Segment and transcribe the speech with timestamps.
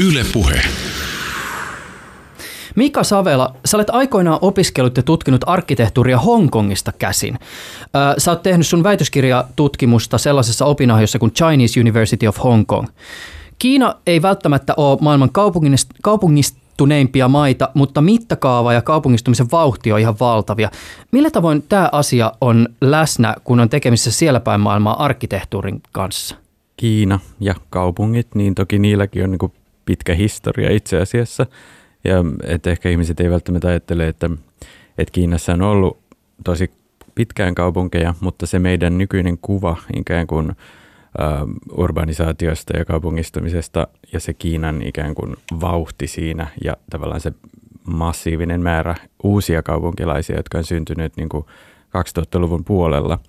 [0.00, 0.60] Yle Puhe.
[2.74, 7.38] Mika Savela, sä olet aikoinaan opiskellut ja tutkinut arkkitehtuuria Hongkongista käsin.
[8.18, 12.88] Sä oot tehnyt sun väitöskirjatutkimusta sellaisessa opinahjossa kuin Chinese University of Hong Kong.
[13.58, 15.30] Kiina ei välttämättä ole maailman
[16.02, 20.70] kaupungistuneimpia maita, mutta mittakaava ja kaupungistumisen vauhti on ihan valtavia.
[21.12, 26.36] Millä tavoin tämä asia on läsnä, kun on tekemisissä siellä päin maailmaa arkkitehtuurin kanssa?
[26.76, 29.52] Kiina ja kaupungit, niin toki niilläkin on niin
[29.86, 31.46] pitkä historia itse asiassa.
[32.04, 34.30] Ja että ehkä ihmiset ei välttämättä ajattele, että,
[34.98, 35.98] että Kiinassa on ollut
[36.44, 36.70] tosi
[37.14, 44.34] pitkään kaupunkeja, mutta se meidän nykyinen kuva ikään kuin uh, urbanisaatiosta ja kaupungistumisesta ja se
[44.34, 47.32] Kiinan ikään kuin vauhti siinä ja tavallaan se
[47.86, 51.44] massiivinen määrä uusia kaupunkilaisia, jotka on syntynyt niin kuin
[51.96, 53.18] 2000-luvun puolella–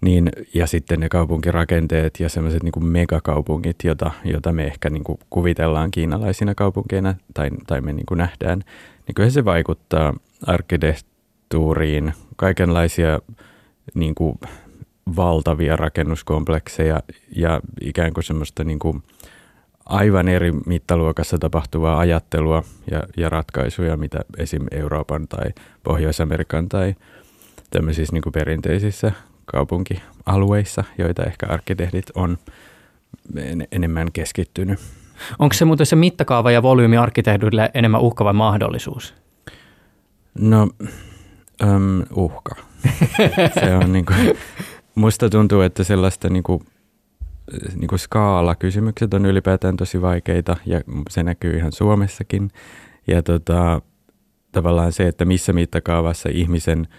[0.00, 5.18] niin, ja sitten ne kaupunkirakenteet ja semmoiset niin megakaupungit, jota, jota me ehkä niin kuin
[5.30, 8.62] kuvitellaan kiinalaisina kaupunkeina tai, tai me niin kuin nähdään,
[9.06, 10.14] niin kyllä se vaikuttaa
[10.46, 13.18] arkkitehtuuriin, kaikenlaisia
[13.94, 14.38] niin kuin
[15.16, 17.02] valtavia rakennuskomplekseja
[17.36, 19.02] ja ikään kuin semmoista niin kuin
[19.86, 24.66] aivan eri mittaluokassa tapahtuvaa ajattelua ja, ja ratkaisuja, mitä esim.
[24.70, 25.50] Euroopan tai
[25.82, 26.94] Pohjois-Amerikan tai
[27.70, 29.12] tämmöisissä niin kuin perinteisissä
[29.52, 32.38] kaupunkialueissa, joita ehkä arkkitehdit on
[33.36, 34.78] en, enemmän keskittynyt.
[35.38, 39.14] Onko se muuten se mittakaava ja volyymi arkkitehdille enemmän uhka vai mahdollisuus?
[40.38, 40.68] No,
[41.62, 42.54] äm, uhka.
[43.60, 44.18] se on niin kuin,
[44.94, 46.66] musta tuntuu, että sellaista niin kuin,
[47.74, 52.50] niin kuin skaala-kysymykset on ylipäätään tosi vaikeita ja se näkyy ihan Suomessakin.
[53.06, 53.82] Ja tota,
[54.52, 56.88] tavallaan se, että missä mittakaavassa ihmisen–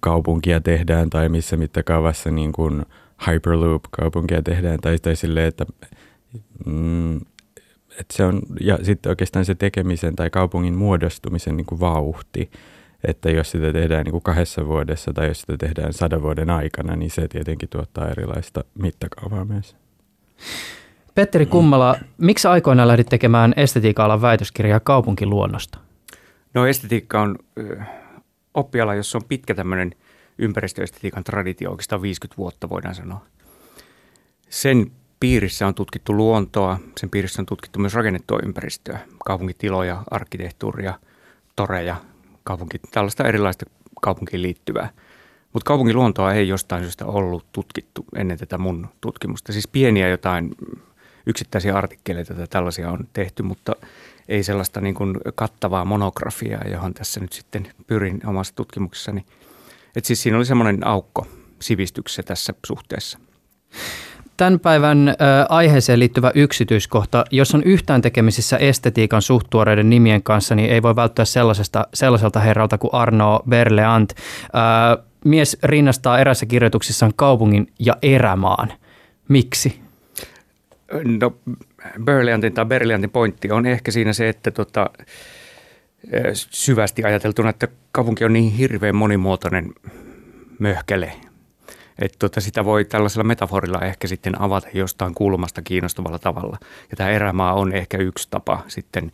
[0.00, 2.82] kaupunkia tehdään tai missä mittakaavassa niin kuin
[3.26, 5.66] Hyperloop-kaupunkia tehdään tai, tai silleen, että,
[6.66, 7.16] mm,
[7.90, 12.50] että se on, ja sitten oikeastaan se tekemisen tai kaupungin muodostumisen niin kuin vauhti,
[13.04, 16.96] että jos sitä tehdään niin kuin kahdessa vuodessa tai jos sitä tehdään sadan vuoden aikana,
[16.96, 19.76] niin se tietenkin tuottaa erilaista mittakaavaa myös.
[21.14, 25.78] Petteri Kummala, miksi aikoinaan lähdit tekemään estetiikka-alan väitöskirjaa kaupunkiluonnosta?
[26.54, 27.38] No estetiikka on
[28.54, 29.94] oppiala, jossa on pitkä tämmöinen
[30.38, 33.26] ympäristöestetiikan traditio, oikeastaan 50 vuotta voidaan sanoa.
[34.50, 40.98] Sen piirissä on tutkittu luontoa, sen piirissä on tutkittu myös rakennettua ympäristöä, kaupunkitiloja, arkkitehtuuria,
[41.56, 41.96] toreja,
[42.44, 43.66] kaupunki, tällaista erilaista
[44.00, 44.90] kaupunkiin liittyvää.
[45.52, 49.52] Mutta kaupunkiluontoa ei jostain syystä ollut tutkittu ennen tätä mun tutkimusta.
[49.52, 50.54] Siis pieniä jotain
[51.26, 53.76] yksittäisiä artikkeleita tai tällaisia on tehty, mutta
[54.28, 59.24] ei sellaista niin kuin kattavaa monografiaa, johon tässä nyt sitten pyrin omassa tutkimuksessani.
[59.96, 61.26] Et siis siinä oli semmoinen aukko
[61.60, 63.18] sivistyksessä tässä suhteessa.
[64.36, 65.14] Tämän päivän
[65.48, 67.24] aiheeseen liittyvä yksityiskohta.
[67.30, 72.78] Jos on yhtään tekemisissä estetiikan suhtuoreiden nimien kanssa, niin ei voi välttää sellaisesta, sellaiselta herralta
[72.78, 74.14] kuin Arno Berleant.
[75.24, 78.72] Mies rinnastaa erässä kirjoituksissaan kaupungin ja erämaan.
[79.28, 79.80] Miksi?
[81.04, 81.34] No
[82.04, 84.90] Berliantin tai Berliantin pointti on ehkä siinä se, että tota,
[86.34, 89.72] syvästi ajateltuna, että kaupunki on niin hirveän monimuotoinen
[90.58, 91.12] möhkele,
[91.98, 96.58] että tota, sitä voi tällaisella metaforilla ehkä sitten avata jostain kulmasta kiinnostavalla tavalla.
[96.90, 99.12] Ja tämä erämaa on ehkä yksi tapa sitten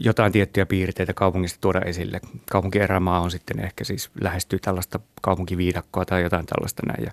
[0.00, 2.20] jotain tiettyjä piirteitä kaupungista tuoda esille.
[2.50, 7.04] Kaupunkierämaa on sitten ehkä siis lähestyy tällaista kaupunkiviidakkoa tai jotain tällaista näin.
[7.04, 7.10] Ja,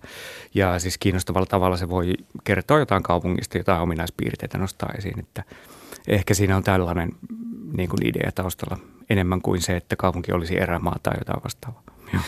[0.54, 5.20] ja siis kiinnostavalla tavalla se voi kertoa jotain kaupungista, jotain ominaispiirteitä nostaa esiin.
[5.20, 5.44] Että
[6.08, 7.10] ehkä siinä on tällainen
[7.78, 8.78] niin kuin idea taustalla
[9.10, 11.84] enemmän kuin se, että kaupunki olisi erämaa tai jotain vastaavaa.
[12.14, 12.24] Joo.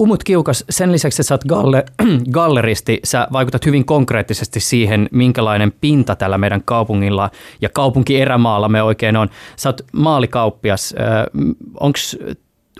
[0.00, 1.84] Umut Kiukas, sen lisäksi että sä oot galle,
[2.30, 7.30] galleristi, sä vaikutat hyvin konkreettisesti siihen, minkälainen pinta tällä meidän kaupungilla
[7.60, 9.28] ja kaupunkierämaalla me oikein on.
[9.56, 10.94] Sä oot maalikauppias.
[11.80, 11.98] Onko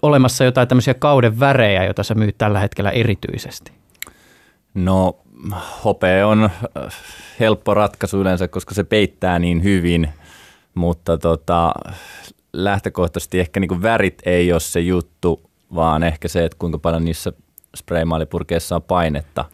[0.02, 3.72] olemassa jotain tämmöisiä kauden värejä, joita sä myyt tällä hetkellä erityisesti?
[4.74, 5.18] No
[5.84, 6.50] hopea on
[7.40, 10.08] helppo ratkaisu yleensä, koska se peittää niin hyvin,
[10.74, 11.74] mutta tota,
[12.52, 17.32] lähtökohtaisesti ehkä niin värit ei ole se juttu, vaan ehkä se, että kuinka paljon niissä
[17.76, 19.44] spraymaalipurkeissa on painetta,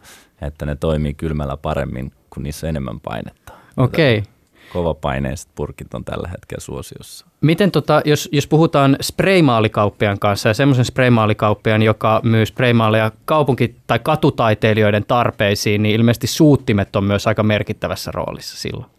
[0.42, 3.52] että ne toimii kylmällä paremmin, kun niissä on enemmän painetta.
[3.76, 4.18] Okei.
[4.18, 4.32] Okay.
[4.72, 7.26] Kovapaineiset purkit on tällä hetkellä suosiossa.
[7.40, 13.98] Miten tota, jos, jos puhutaan spraymaalikauppian kanssa ja semmoisen spraymaalikauppian, joka myy spraymaaleja kaupunki- tai
[13.98, 18.95] katutaiteilijoiden tarpeisiin, niin ilmeisesti suuttimet on myös aika merkittävässä roolissa silloin.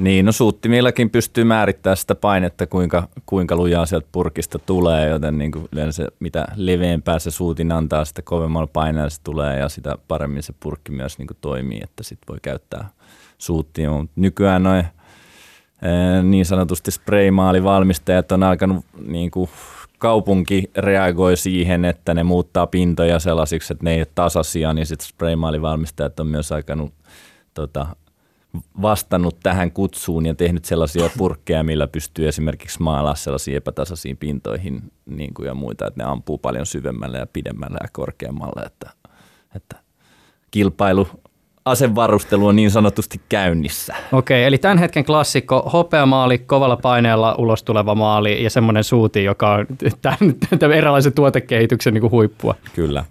[0.00, 5.52] Niin, no suuttimillakin pystyy määrittämään sitä painetta, kuinka, kuinka lujaa sieltä purkista tulee, joten niin
[5.52, 10.42] kuin yleensä mitä leveämpää se suutin antaa, sitä kovemmalla paineella se tulee ja sitä paremmin
[10.42, 12.88] se purkki myös niin kuin toimii, että sitten voi käyttää
[13.38, 13.90] suuttia.
[13.90, 14.84] Mutta nykyään noin
[16.22, 19.50] niin sanotusti spraymaalivalmistajat on alkanut niin kuin
[19.98, 25.08] kaupunki reagoi siihen, että ne muuttaa pintoja sellaisiksi, että ne ei ole tasaisia, niin sitten
[25.08, 26.92] spraymaalivalmistajat on myös alkanut
[27.54, 27.86] tota,
[28.82, 35.34] vastannut tähän kutsuun ja tehnyt sellaisia purkkeja, millä pystyy esimerkiksi maalaa sellaisiin epätasaisiin pintoihin niin
[35.34, 38.90] kuin ja muita, että ne ampuu paljon syvemmälle ja pidemmälle ja korkeammalle, että,
[39.56, 39.76] että
[40.50, 41.08] kilpailu
[41.64, 43.94] asevarustelu on niin sanotusti käynnissä.
[44.12, 49.50] Okei, eli tämän hetken klassikko, hopeamaali, kovalla paineella ulos tuleva maali ja semmoinen suuti, joka
[49.50, 49.66] on
[50.02, 50.18] tämän,
[50.58, 52.54] tämän eräänlaisen tuotekehityksen niin kuin huippua.
[52.74, 53.04] Kyllä.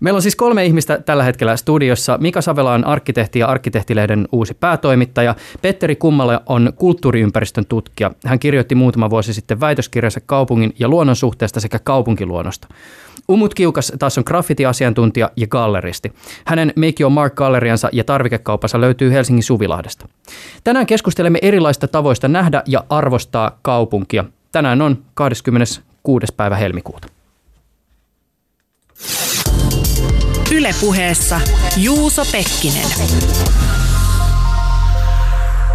[0.00, 2.18] Meillä on siis kolme ihmistä tällä hetkellä studiossa.
[2.20, 5.34] Mika Savela on arkkitehti ja arkkitehtilehden uusi päätoimittaja.
[5.62, 8.10] Petteri Kummala on kulttuuriympäristön tutkija.
[8.26, 12.68] Hän kirjoitti muutama vuosi sitten väitöskirjansa kaupungin ja luonnon suhteesta sekä kaupunkiluonnosta.
[13.28, 16.12] Umut Kiukas taas on graffiti-asiantuntija ja galleristi.
[16.44, 20.08] Hänen Make Your Mark-galleriansa ja tarvikekaupansa löytyy Helsingin Suvilahdesta.
[20.64, 24.24] Tänään keskustelemme erilaista tavoista nähdä ja arvostaa kaupunkia.
[24.52, 26.26] Tänään on 26.
[26.36, 27.19] päivä helmikuuta.
[30.54, 31.40] Ylepuheessa
[31.76, 32.88] Juuso Pekkinen.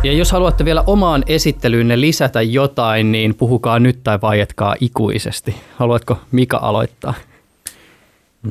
[0.04, 5.56] Ja jos haluatte vielä omaan esittelyynne lisätä jotain, niin puhukaa nyt tai vaietkaa ikuisesti.
[5.76, 7.14] Haluatko Mika aloittaa?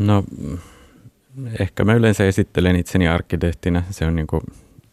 [0.01, 0.25] No
[1.61, 3.83] ehkä mä yleensä esittelen itseni arkkitehtinä.
[3.91, 4.43] Se on niin kuin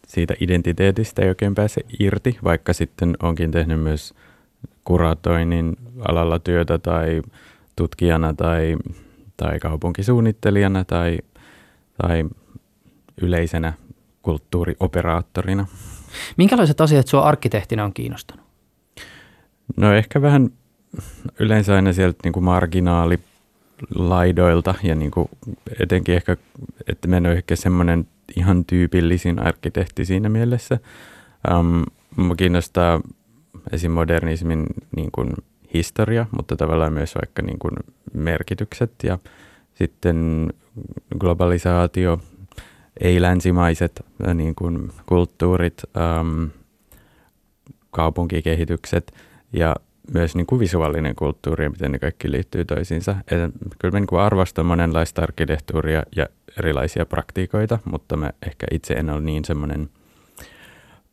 [0.06, 4.14] siitä identiteetistä ei oikein pääse irti, vaikka sitten onkin tehnyt myös
[4.84, 5.76] kuratoinnin
[6.08, 7.22] alalla työtä tai
[7.76, 8.76] tutkijana tai,
[9.36, 11.18] tai kaupunkisuunnittelijana tai,
[12.02, 12.24] tai
[13.22, 13.72] yleisenä
[14.22, 15.66] kulttuurioperaattorina.
[16.36, 18.46] Minkälaiset asiat sinua arkkitehtina on kiinnostanut?
[19.76, 20.50] No ehkä vähän
[21.38, 23.18] yleensä aina sieltä niin kuin marginaali
[23.94, 25.28] laidoilta ja niin kuin
[25.80, 26.36] etenkin ehkä,
[26.86, 28.06] että mä en ole ehkä semmoinen
[28.36, 30.78] ihan tyypillisin arkkitehti siinä mielessä.
[31.58, 31.84] Um,
[32.16, 33.00] mua kiinnostaa
[33.72, 33.90] esim.
[33.90, 35.32] modernismin niin kuin
[35.74, 37.72] historia, mutta tavallaan myös vaikka niin kuin
[38.12, 39.18] merkitykset ja
[39.74, 40.48] sitten
[41.18, 42.20] globalisaatio,
[43.00, 44.04] ei-länsimaiset
[44.34, 45.82] niin kuin kulttuurit,
[46.20, 46.50] um,
[47.90, 49.12] kaupunkikehitykset
[49.52, 49.76] ja
[50.14, 53.16] myös niin kuin visuaalinen kulttuuri ja miten ne kaikki liittyy toisiinsa.
[53.30, 56.26] Et kyllä mä niin kuin arvostan monenlaista arkkitehtuuria ja
[56.58, 59.90] erilaisia praktiikoita, mutta mä ehkä itse en ole niin semmoinen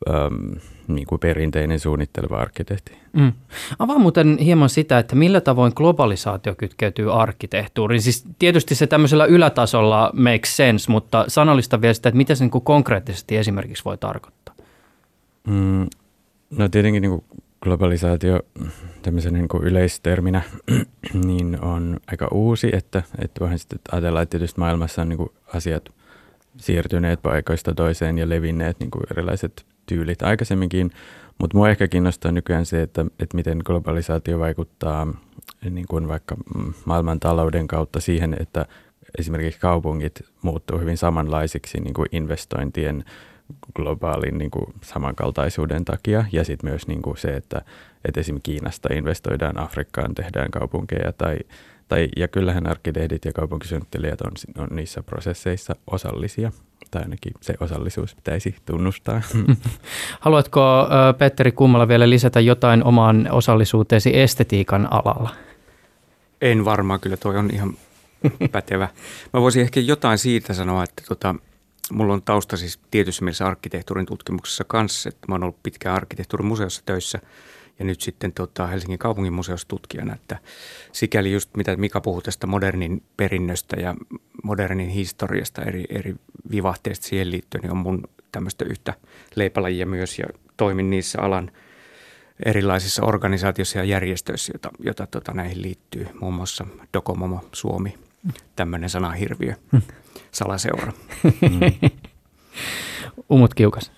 [0.10, 0.56] äm,
[0.88, 2.92] niin kuin perinteinen suunnitteleva arkkitehti.
[3.14, 3.34] Mm.
[3.80, 8.02] Avaa muuten hieman sitä, että millä tavoin globalisaatio kytkeytyy arkkitehtuuriin.
[8.02, 12.52] Siis tietysti se tämmöisellä ylätasolla makes sense, mutta sanallista vielä sitä, että mitä se niin
[12.52, 14.56] kuin konkreettisesti esimerkiksi voi tarkoittaa.
[15.48, 15.88] Mm,
[16.58, 17.24] no tietenkin niin kuin
[17.62, 18.40] globalisaatio
[19.02, 20.42] tämmöisen niin kuin yleisterminä
[21.26, 25.30] niin on aika uusi, että, että voihan sitten ajatella, että tietysti maailmassa on niin kuin
[25.54, 25.90] asiat
[26.58, 30.92] siirtyneet paikoista toiseen ja levinneet niin kuin erilaiset tyylit aikaisemminkin,
[31.40, 35.08] mutta mua ehkä kiinnostaa nykyään se, että, että miten globalisaatio vaikuttaa
[35.70, 36.36] niin kuin vaikka
[36.86, 38.66] maailman talouden kautta siihen, että
[39.20, 43.04] esimerkiksi kaupungit muuttuu hyvin samanlaisiksi niin kuin investointien
[43.76, 46.26] globaalin niin kuin samankaltaisuuden takia.
[46.32, 47.62] Ja sitten myös niin kuin se, että,
[48.06, 51.38] että esimerkiksi Kiinasta investoidaan Afrikkaan, tehdään kaupunkeja tai,
[51.90, 56.52] tai ja kyllähän arkkitehdit ja kaupunkisuunnittelijat on, on niissä prosesseissa osallisia
[56.92, 59.22] tai ainakin se osallisuus pitäisi tunnustaa.
[60.20, 65.30] Haluatko Petteri Kummala vielä lisätä jotain omaan osallisuuteesi estetiikan alalla?
[66.42, 67.74] En varmaan, kyllä tuo on ihan
[68.52, 68.88] pätevä.
[69.34, 71.36] Mä voisin ehkä jotain siitä sanoa, että tota,
[71.92, 76.82] mulla on tausta siis tietyssä mielessä arkkitehtuurin tutkimuksessa kanssa, että mä oon ollut pitkään arkkitehtuurimuseossa
[76.86, 77.20] töissä
[77.80, 80.38] ja nyt sitten tota Helsingin kaupungin museossa tutkijana, että
[80.92, 83.96] sikäli just mitä Mika puhui tästä modernin perinnöstä ja
[84.44, 86.16] modernin historiasta eri, eri
[86.52, 88.94] vivahteista siihen liittyen, niin on mun tämmöistä yhtä
[89.36, 90.26] leipälajia myös ja
[90.58, 91.52] toimin niissä alan
[92.46, 97.98] erilaisissa organisaatioissa ja järjestöissä, jota, jota tota näihin liittyy, muun muassa Dokomomo Suomi,
[98.56, 99.54] tämmöinen sanahirviö.
[99.72, 99.82] Hmm
[100.32, 100.94] salaseura.
[101.24, 101.90] Mm.
[103.30, 103.92] Umut kiukas.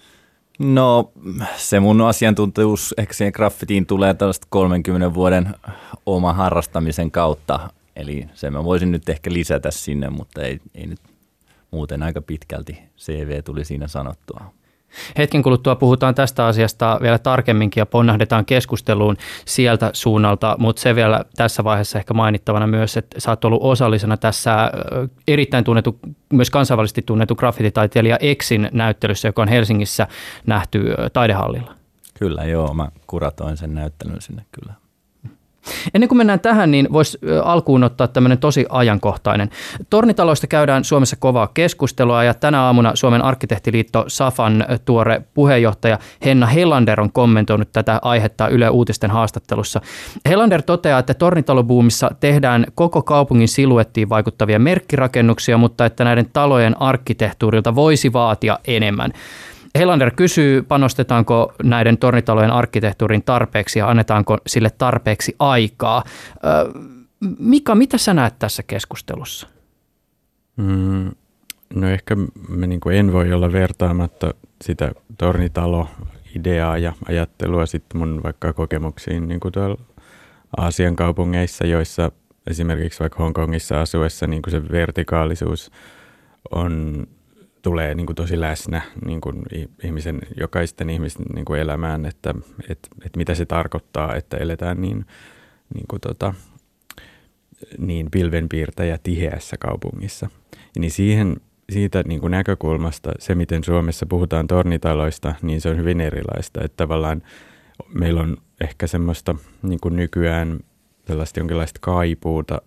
[0.63, 1.11] No
[1.57, 5.55] se mun asiantuntijuus ehkä siihen graffitiin tulee tällaista 30 vuoden
[6.05, 7.69] oma harrastamisen kautta.
[7.95, 10.99] Eli se mä voisin nyt ehkä lisätä sinne, mutta ei, ei nyt
[11.71, 14.53] muuten aika pitkälti CV tuli siinä sanottua.
[15.17, 21.25] Hetken kuluttua puhutaan tästä asiasta vielä tarkemminkin ja ponnahdetaan keskusteluun sieltä suunnalta, mutta se vielä
[21.35, 24.71] tässä vaiheessa ehkä mainittavana myös, että sä oot ollut osallisena tässä
[25.27, 25.99] erittäin tunnettu,
[26.33, 30.07] myös kansainvälisesti tunnettu graffititaiteilija Exin näyttelyssä, joka on Helsingissä
[30.47, 31.75] nähty taidehallilla.
[32.19, 34.80] Kyllä joo, mä kuratoin sen näyttelyn sinne kyllä.
[35.93, 39.49] Ennen kuin mennään tähän, niin voisi alkuun ottaa tämmöinen tosi ajankohtainen.
[39.89, 47.01] Tornitaloista käydään Suomessa kovaa keskustelua ja tänä aamuna Suomen arkkitehtiliitto Safan tuore puheenjohtaja Henna Helander
[47.01, 49.81] on kommentoinut tätä aihetta Yle Uutisten haastattelussa.
[50.29, 57.75] Helander toteaa, että tornitalobuumissa tehdään koko kaupungin siluettiin vaikuttavia merkkirakennuksia, mutta että näiden talojen arkkitehtuurilta
[57.75, 59.13] voisi vaatia enemmän.
[59.75, 66.03] Helander kysyy, panostetaanko näiden tornitalojen arkkitehtuurin tarpeeksi ja annetaanko sille tarpeeksi aikaa.
[67.39, 69.47] Mika, mitä sä näet tässä keskustelussa?
[70.57, 71.11] Mm,
[71.75, 72.15] no ehkä
[72.49, 79.27] mä niin kuin en voi olla vertaamatta sitä tornitalo-ideaa ja ajattelua sitten mun vaikka kokemuksiin
[79.27, 79.77] niin kuin tuolla
[80.57, 82.11] Aasian kaupungeissa, joissa
[82.47, 85.71] esimerkiksi vaikka Hongkongissa asuessa niin kuin se vertikaalisuus
[86.51, 87.05] on
[87.61, 89.43] tulee niin kuin tosi läsnä niin kuin
[89.83, 92.33] ihmisen, jokaisten ihmisten niin kuin elämään, että
[92.69, 95.05] et, et mitä se tarkoittaa, että eletään niin,
[95.73, 96.33] niin, kuin tota,
[97.77, 100.29] niin pilvenpiirtäjä tiheässä kaupungissa.
[100.51, 101.37] Ja niin siihen,
[101.71, 106.61] siitä niin kuin näkökulmasta se, miten Suomessa puhutaan tornitaloista, niin se on hyvin erilaista.
[106.63, 107.21] Että tavallaan
[107.93, 110.59] meillä on ehkä semmoista niin kuin nykyään
[111.05, 112.61] tällaista jonkinlaista kaipuuta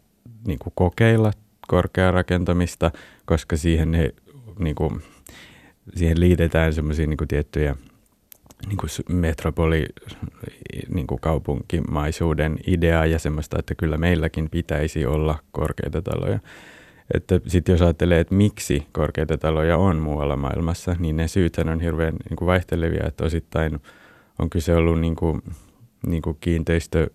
[0.47, 1.31] niin kuin kokeilla
[1.69, 2.91] korkearakentamista,
[3.25, 4.11] koska siihen ne
[4.59, 5.03] niin kuin,
[5.95, 7.77] siihen liitetään semmoisia niin tiettyjä
[8.67, 9.87] niin kuin metropoli
[10.95, 16.39] niin kuin kaupunkimaisuuden ideaa ja semmoista, että kyllä meilläkin pitäisi olla korkeita taloja.
[17.15, 21.81] Että sitten jos ajattelee, että miksi korkeita taloja on muualla maailmassa, niin ne syyt on
[21.81, 23.81] hirveän niin kuin vaihtelevia, että osittain
[24.39, 25.43] on kyse ollut niin kuin,
[26.07, 27.11] niin kuin kiinteistö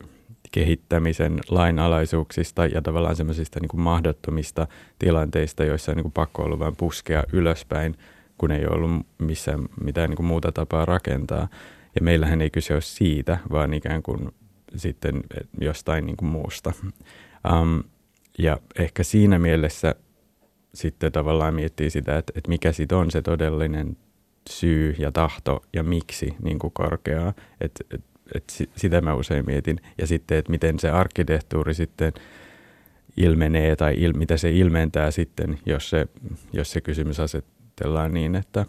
[0.51, 4.68] kehittämisen lainalaisuuksista ja tavallaan semmoisista niin mahdottomista
[5.00, 7.96] tilanteista, joissa on niin kuin pakko ollut vain puskea ylöspäin,
[8.38, 11.48] kun ei ollut missään mitään niin kuin muuta tapaa rakentaa.
[11.96, 14.29] Ja meillähän ei kyse ole siitä, vaan ikään kuin
[14.75, 15.24] sitten
[15.62, 16.74] jostain niin kuin muusta.
[17.51, 17.84] Um,
[18.38, 19.96] ja ehkä siinä mielessä
[20.74, 23.98] sitten tavallaan miettii sitä, että, että mikä sitten on se todellinen
[24.50, 27.34] syy ja tahto ja miksi niin kuin korkeaa.
[27.62, 28.01] Että et
[28.36, 29.80] et sitä mä usein mietin.
[29.98, 32.14] Ja sitten, että miten se arkkitehtuuri sitten
[33.18, 36.08] ilmenee tai il, mitä se ilmentää sitten, jos se,
[36.54, 38.66] jos se kysymys asetellaan niin, että,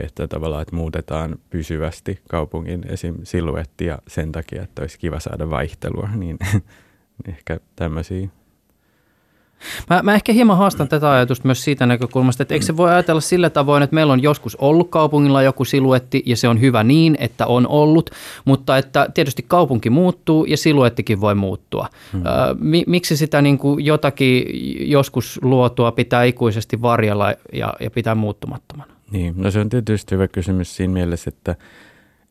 [0.00, 3.14] että tavallaan että muutetaan pysyvästi kaupungin esim.
[3.24, 6.38] siluettia sen takia, että olisi kiva saada vaihtelua, niin
[7.28, 8.28] ehkä tämmöisiä
[9.90, 13.20] Mä, mä ehkä hieman haastan tätä ajatusta myös siitä näkökulmasta, että eikö se voi ajatella
[13.20, 17.16] sillä tavoin, että meillä on joskus ollut kaupungilla joku siluetti ja se on hyvä niin,
[17.20, 18.10] että on ollut,
[18.44, 21.88] mutta että tietysti kaupunki muuttuu ja siluettikin voi muuttua.
[22.12, 22.22] Hmm.
[22.86, 24.44] Miksi sitä niin kuin jotakin
[24.90, 28.92] joskus luotua pitää ikuisesti varjella ja, ja pitää muuttumattomana?
[29.10, 31.56] Niin, no se on tietysti hyvä kysymys siinä mielessä, että,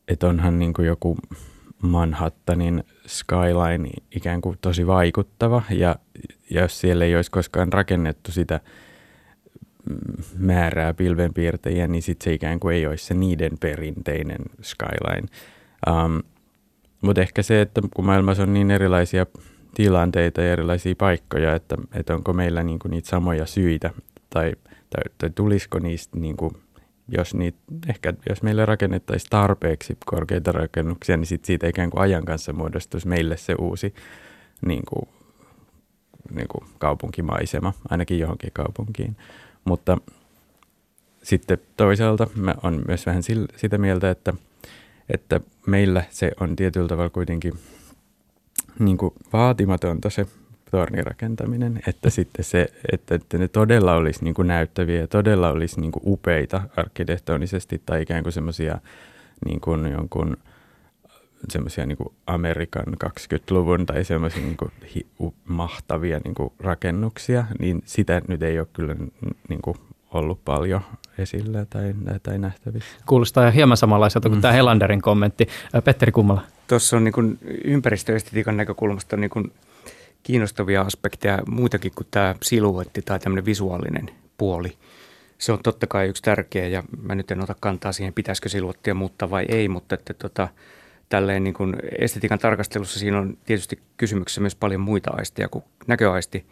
[0.08, 1.18] että onhan niin kuin joku
[1.82, 5.96] Manhattanin skyline ikään kuin tosi vaikuttava ja,
[6.50, 8.60] ja jos siellä ei olisi koskaan rakennettu sitä
[10.38, 15.28] määrää pilvenpiirtäjiä, niin sitten se ikään kuin ei olisi se niiden perinteinen skyline.
[15.90, 16.24] Um,
[17.02, 19.26] Mutta ehkä se, että kun maailmassa on niin erilaisia
[19.76, 23.92] tilanteita ja erilaisia paikkoja, että, että onko meillä niinku niitä samoja syitä
[24.30, 24.54] tai,
[24.90, 26.54] tai, tai tulisiko niistä niinku
[27.08, 27.58] jos, niitä,
[27.90, 33.08] ehkä, jos meille rakennettaisiin tarpeeksi korkeita rakennuksia, niin sit siitä ikään kuin ajan kanssa muodostuisi
[33.08, 33.94] meille se uusi
[34.66, 35.10] niin kuin,
[36.32, 39.18] niin kuin kaupunkimaisema, ainakin johonkin kaupunkiin.
[39.66, 39.98] Mutta
[41.24, 43.24] sitten toisaalta mä on myös vähän
[43.56, 44.34] sitä mieltä, että,
[45.10, 47.54] että meillä se on tietyllä tavalla kuitenkin
[48.80, 50.28] niin kuin vaatimatonta se
[50.72, 55.92] tornirakentaminen, että sitten se, että, että ne todella olisi niin kuin näyttäviä todella olisi niin
[55.92, 58.80] kuin upeita arkkitehtonisesti tai ikään kuin semmoisia
[59.46, 60.38] niin kuin jonkun
[61.50, 65.06] semmoisia niin Amerikan 20-luvun tai semmoisia niin kuin hi,
[65.46, 68.96] mahtavia niin kuin rakennuksia, niin sitä nyt ei ole kyllä
[69.50, 69.78] niin kuin
[70.14, 70.82] ollut paljon
[71.18, 72.90] esillä tai, tai nähtävissä.
[73.06, 74.42] Kuulostaa hieman samanlaiselta kuin mm.
[74.42, 75.48] tämä Helanderin kommentti.
[75.84, 76.42] Petteri Kummala.
[76.68, 79.52] Tuossa on niin kuin ympäristöestetiikan näkökulmasta niin kuin
[80.24, 84.78] kiinnostavia aspekteja muitakin kuin tämä siluetti tai tämmöinen visuaalinen puoli.
[85.38, 88.94] Se on totta kai yksi tärkeä ja mä nyt en ota kantaa siihen, pitäisikö siluettia
[88.94, 90.48] muuttaa vai ei, mutta että tota,
[91.10, 96.46] tälleen niin kuin estetiikan tarkastelussa siinä on tietysti kysymyksessä myös paljon muita aisteja kuin näköaisti,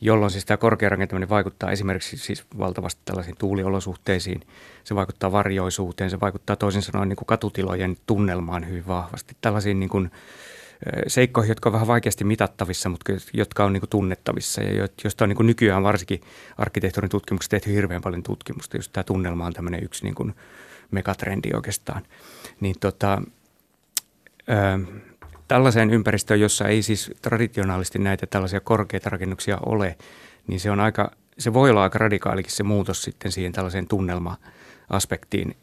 [0.00, 4.40] jolloin siis tämä korkea rakentaminen vaikuttaa esimerkiksi siis valtavasti tällaisiin tuuliolosuhteisiin,
[4.84, 9.90] se vaikuttaa varjoisuuteen, se vaikuttaa toisin sanoen niin kuin katutilojen tunnelmaan hyvin vahvasti, tällaisiin niin
[9.90, 10.10] kuin
[11.06, 15.28] seikkoihin, jotka on vähän vaikeasti mitattavissa, mutta jotka on niin kuin tunnettavissa ja joista on
[15.28, 16.20] niin kuin nykyään varsinkin
[16.58, 18.76] arkkitehtuurin tutkimuksessa tehty hirveän paljon tutkimusta.
[18.76, 20.34] Just tämä tunnelma on tämmöinen yksi niin kuin
[20.90, 22.02] megatrendi oikeastaan.
[22.60, 23.22] Niin tota,
[25.48, 29.96] tällaiseen ympäristöön, jossa ei siis traditionaalisesti näitä tällaisia korkeita rakennuksia ole,
[30.46, 35.56] niin se on aika, se voi olla aika radikaalikin se muutos sitten siihen tällaiseen tunnelma-aspektiin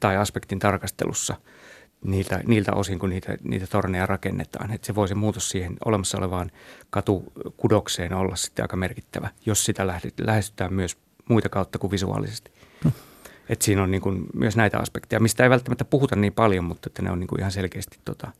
[0.00, 1.36] tai aspektin tarkastelussa
[2.04, 4.72] niiltä, niiltä osin, kun niitä, niitä torneja rakennetaan.
[4.72, 6.50] Että se voi se muutos siihen olemassa olevaan
[6.90, 9.86] katukudokseen olla sitten aika merkittävä, jos sitä
[10.20, 10.96] lähestytään myös
[11.28, 12.50] muita kautta kuin visuaalisesti.
[13.48, 16.88] Et siinä on niin kuin myös näitä aspekteja, mistä ei välttämättä puhuta niin paljon, mutta
[16.88, 18.30] että ne on niin kuin ihan selkeästi tota,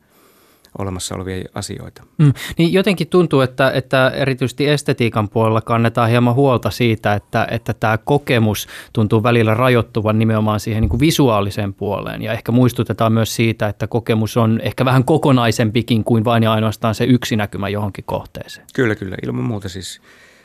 [0.77, 2.03] olemassa olevia asioita.
[2.17, 7.73] Mm, niin jotenkin tuntuu, että, että erityisesti estetiikan puolella kannetaan hieman huolta siitä, että, että
[7.73, 12.21] tämä kokemus tuntuu välillä rajoittuvan nimenomaan siihen niin kuin visuaaliseen puoleen.
[12.21, 16.95] Ja ehkä muistutetaan myös siitä, että kokemus on ehkä vähän kokonaisempikin kuin vain ja ainoastaan
[16.95, 18.67] se yksi näkymä johonkin kohteeseen.
[18.75, 20.01] Kyllä, kyllä, ilman muuta siis.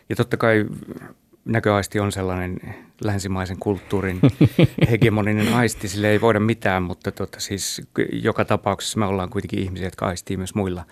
[0.08, 0.66] Ja totta kai
[1.44, 2.60] näköaisti on sellainen
[3.04, 4.20] länsimaisen kulttuurin
[4.90, 9.86] hegemoninen aisti, sille ei voida mitään, mutta tota, siis joka tapauksessa me ollaan kuitenkin ihmisiä,
[9.86, 10.84] jotka aistii myös muilla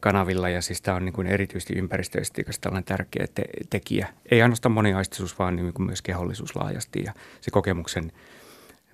[0.00, 4.08] kanavilla ja siis tämä on niin kuin erityisesti ympäristöestiikassa tällainen tärkeä te- tekijä.
[4.30, 8.12] Ei ainoastaan moniaistisuus, vaan niin kuin myös kehollisuus laajasti ja se kokemuksen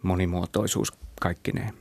[0.02, 1.74] monimuotoisuus kaikkineen.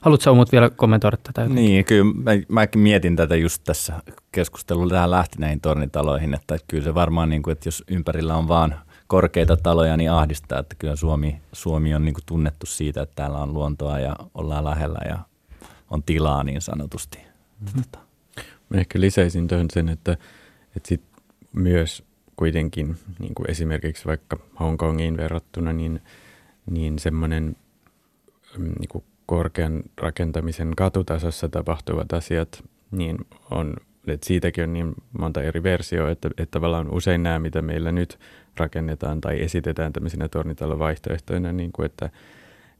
[0.00, 1.40] Haluatko muut vielä kommentoida tätä?
[1.40, 1.64] Jotenkin?
[1.64, 3.92] Niin, kyllä mä, mäkin mietin tätä just tässä
[4.32, 8.48] keskustelulla tähän lähti näihin tornitaloihin, että kyllä se varmaan, niin kuin, että jos ympärillä on
[8.48, 8.74] vaan
[9.06, 13.38] korkeita taloja, niin ahdistaa, että kyllä Suomi, Suomi on niin kuin tunnettu siitä, että täällä
[13.38, 15.18] on luontoa ja ollaan lähellä ja
[15.90, 17.18] on tilaa niin sanotusti.
[17.60, 17.82] Mm.
[18.68, 20.12] Mä ehkä lisäisin tuohon sen, että,
[20.76, 21.02] että sit
[21.52, 22.04] myös
[22.36, 26.02] kuitenkin niin kuin esimerkiksi vaikka Hongkongiin verrattuna, niin,
[26.70, 27.56] niin semmoinen
[28.58, 33.16] mm, niin korkean rakentamisen katutasossa tapahtuvat asiat, niin
[33.50, 37.92] on, että siitäkin on niin monta eri versioa, että, että tavallaan usein nämä, mitä meillä
[37.92, 38.18] nyt
[38.58, 42.10] rakennetaan tai esitetään tämmöisinä tornitalovaihtoehtoina, niin kuin että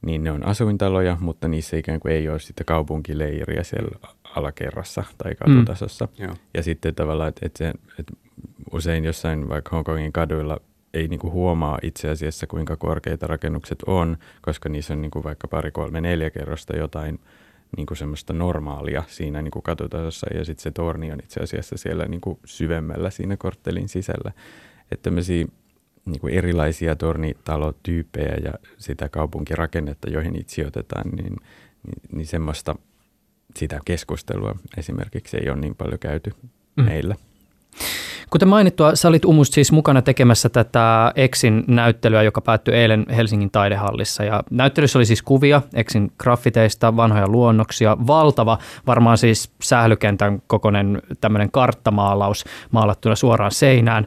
[0.02, 3.98] niin ne on asuintaloja, mutta niissä ikään kuin ei ole sitten kaupunkileiriä siellä
[4.36, 6.08] alakerrassa tai katutasossa.
[6.18, 6.36] Mm.
[6.54, 8.12] Ja sitten tavallaan, että, että, se, että
[8.72, 10.60] usein jossain vaikka Hongkongin kaduilla
[10.94, 15.24] ei niin kuin huomaa itse asiassa, kuinka korkeita rakennukset on, koska niissä on niin kuin
[15.24, 17.20] vaikka pari, kolme, neljä kerrosta jotain
[17.76, 21.76] niin kuin semmoista normaalia siinä niin kuin katutasossa ja sitten se torni on itse asiassa
[21.76, 24.32] siellä niin kuin syvemmällä siinä korttelin sisällä.
[24.92, 25.46] Että tämmöisiä
[26.06, 31.36] niin kuin erilaisia tornitalotyyppejä ja sitä kaupunkirakennetta, joihin niitä sijoitetaan, niin,
[31.86, 32.74] niin, niin semmoista
[33.56, 36.32] sitä keskustelua esimerkiksi ei ole niin paljon käyty
[36.76, 36.84] mm.
[36.84, 37.16] meillä.
[38.30, 43.50] Kuten mainittua, sä olit Umus siis mukana tekemässä tätä Exin näyttelyä, joka päättyi eilen Helsingin
[43.50, 44.24] taidehallissa.
[44.24, 51.50] Ja näyttelyssä oli siis kuvia Exin graffiteista, vanhoja luonnoksia, valtava, varmaan siis sählykentän kokoinen tämmöinen
[51.50, 54.06] karttamaalaus maalattuna suoraan seinään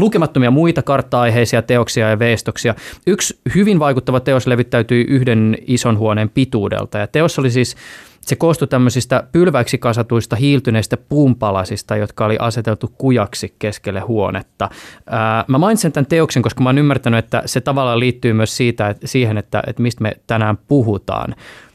[0.00, 2.74] lukemattomia muita kartta-aiheisia teoksia ja veistoksia.
[3.06, 7.76] Yksi hyvin vaikuttava teos levittäytyi yhden ison huoneen pituudelta ja teos oli siis
[8.20, 14.70] se koostui tämmöisistä pylväiksi kasatuista hiiltyneistä puunpalasista, jotka oli aseteltu kujaksi keskelle huonetta.
[15.06, 18.88] Ää, mä mainitsen tämän teoksen, koska mä oon ymmärtänyt, että se tavallaan liittyy myös siitä,
[18.88, 21.34] että, siihen, että, että mistä me tänään puhutaan.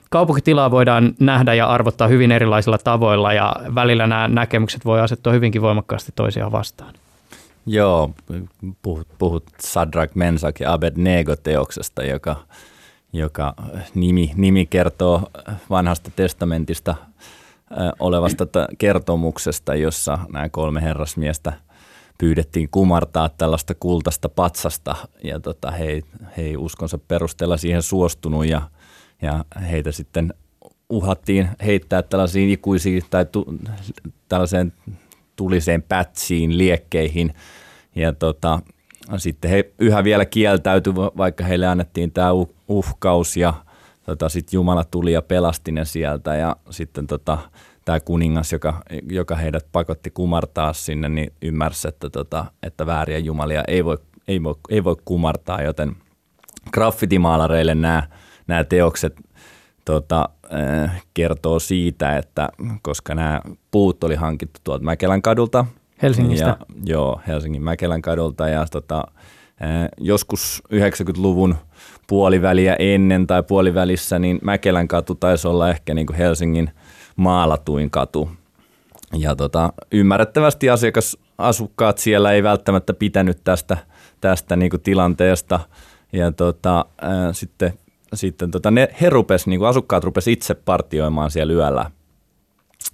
[0.09, 5.61] Kaupunkitilaa voidaan nähdä ja arvottaa hyvin erilaisilla tavoilla ja välillä nämä näkemykset voi asettua hyvinkin
[5.61, 6.93] voimakkaasti toisiaan vastaan.
[7.65, 8.11] Joo,
[8.81, 12.35] puhut, puhut Sadrak Mensak ja Abednego-teoksesta, joka–
[13.13, 13.53] joka
[13.95, 15.23] nimi, nimi kertoo
[15.69, 16.95] vanhasta testamentista
[17.99, 21.53] olevasta kertomuksesta, jossa nämä kolme herrasmiestä
[22.17, 26.01] pyydettiin kumartaa tällaista kultaista patsasta ja tota, he,
[26.37, 28.61] he ei uskonsa perusteella siihen suostunut ja,
[29.21, 30.33] ja heitä sitten
[30.89, 33.45] uhattiin heittää tällaisiin ikuisiin tai tu,
[34.29, 34.73] tällaiseen
[35.39, 37.33] tuliseen pätsiin, liekkeihin.
[37.95, 38.59] Ja tota,
[39.17, 42.31] sitten he yhä vielä kieltäytyivät, vaikka heille annettiin tämä
[42.67, 43.53] uhkaus ja
[44.03, 46.35] tota, sitten Jumala tuli ja pelasti ne sieltä.
[46.35, 47.37] Ja sitten tota,
[47.85, 53.63] tämä kuningas, joka, joka heidät pakotti kumartaa sinne, niin ymmärsi, että, tota, että vääriä jumalia
[53.67, 53.97] ei voi,
[54.27, 55.95] ei voi, ei voi kumartaa, joten
[56.71, 58.03] graffitimaalareille nämä,
[58.47, 59.15] nämä teokset
[59.85, 60.29] tota,
[61.13, 62.49] kertoo siitä, että
[62.81, 65.65] koska nämä puut oli hankittu tuolta Mäkelän kadulta,
[66.01, 66.45] Helsingistä.
[66.45, 69.03] Ja, joo, Helsingin Mäkelän kadulta ja tota,
[69.97, 71.55] joskus 90-luvun
[72.07, 76.71] puoliväliä ennen tai puolivälissä, niin Mäkelän katu taisi olla ehkä niin kuin Helsingin
[77.15, 78.29] maalatuin katu.
[79.17, 83.77] Ja tota, ymmärrettävästi asiakas, asukkaat siellä ei välttämättä pitänyt tästä,
[84.21, 85.59] tästä niin kuin tilanteesta.
[86.13, 87.73] Ja tota, ää, sitten,
[88.13, 91.91] sitten tota, ne, he rupes, niin kuin asukkaat rupes itse partioimaan siellä yöllä.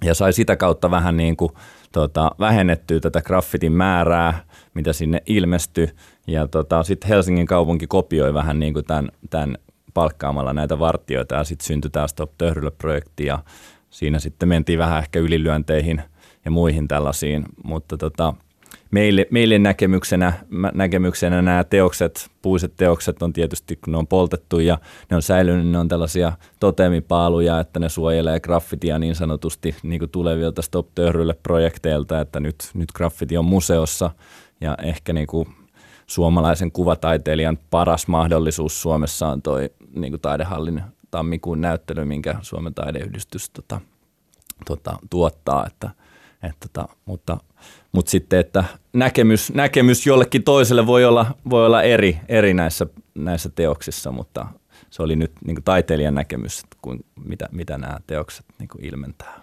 [0.04, 1.52] Ja sai sitä kautta vähän niin kuin
[1.92, 5.88] tota, vähennettyä tätä graffitin määrää, mitä sinne ilmestyi.
[6.28, 9.58] Ja tota, sitten Helsingin kaupunki kopioi vähän niin kuin tämän, tämän
[9.94, 13.40] palkkaamalla näitä vartioita ja sitten syntyi tämä Stop Töhrylä-projekti ja
[13.90, 16.02] siinä sitten mentiin vähän ehkä ylilyönteihin
[16.46, 18.34] ja muihin tällaisiin, mutta tota,
[18.96, 20.34] meille, meille näkemyksenä,
[20.74, 24.78] näkemyksenä nämä teokset, puiset teokset on tietysti, kun ne on poltettu ja
[25.10, 30.12] ne on säilynyt, ne on tällaisia totemipaaluja, että ne suojelee graffitia niin sanotusti niin kuin
[30.12, 30.88] tulevilta Stop
[31.44, 34.12] projekteilta, että nyt, nyt graffiti on museossa
[34.62, 35.48] ja ehkä niin kuin
[36.08, 40.82] suomalaisen kuvataiteilijan paras mahdollisuus Suomessa on toi niin kuin taidehallin
[41.12, 43.82] tammikuun näyttely, minkä Suomen taideyhdistys tota,
[44.66, 45.90] tota, tuottaa, että,
[46.44, 47.38] et, tota, mutta,
[47.96, 53.50] mutta sitten, että näkemys, näkemys jollekin toiselle voi olla, voi olla eri, eri näissä, näissä
[53.50, 54.46] teoksissa, mutta
[54.90, 59.42] se oli nyt niin taiteilijan näkemys, kuin mitä, mitä nämä teokset niin ilmentää.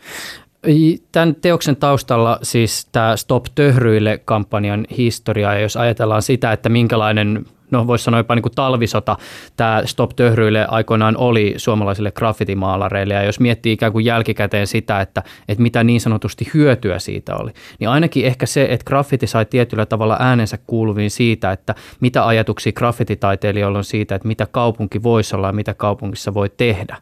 [1.13, 7.47] Tämän teoksen taustalla siis tämä Stop Töhryille kampanjan historia, ja jos ajatellaan sitä, että minkälainen
[7.73, 9.17] no voisi sanoa jopa niin kuin talvisota
[9.57, 13.15] tämä Stop Töhryille aikoinaan oli suomalaisille graffitimaalareille.
[13.15, 17.51] Ja jos miettii ikään kuin jälkikäteen sitä, että, että mitä niin sanotusti hyötyä siitä oli,
[17.79, 22.73] niin ainakin ehkä se, että graffiti sai tietyllä tavalla äänensä kuuluviin siitä, että mitä ajatuksia
[22.73, 26.97] graffititaiteilijoilla on siitä, että mitä kaupunki voisi olla ja mitä kaupungissa voi tehdä.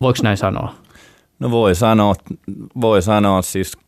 [0.00, 0.74] Voiko näin sanoa?
[1.38, 2.14] No voi sanoa,
[2.80, 3.78] voi sanoa siis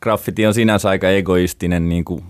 [0.00, 2.24] graffiti on sinänsä aika egoistinen niin kuin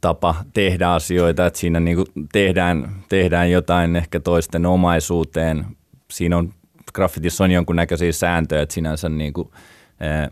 [0.00, 5.66] tapa tehdä asioita, että siinä niin kuin tehdään, tehdään jotain ehkä toisten omaisuuteen.
[6.10, 6.52] Siinä on,
[6.94, 9.48] graffitissa on jonkunnäköisiä sääntöjä, että sinänsä niin kuin,
[10.02, 10.30] ä,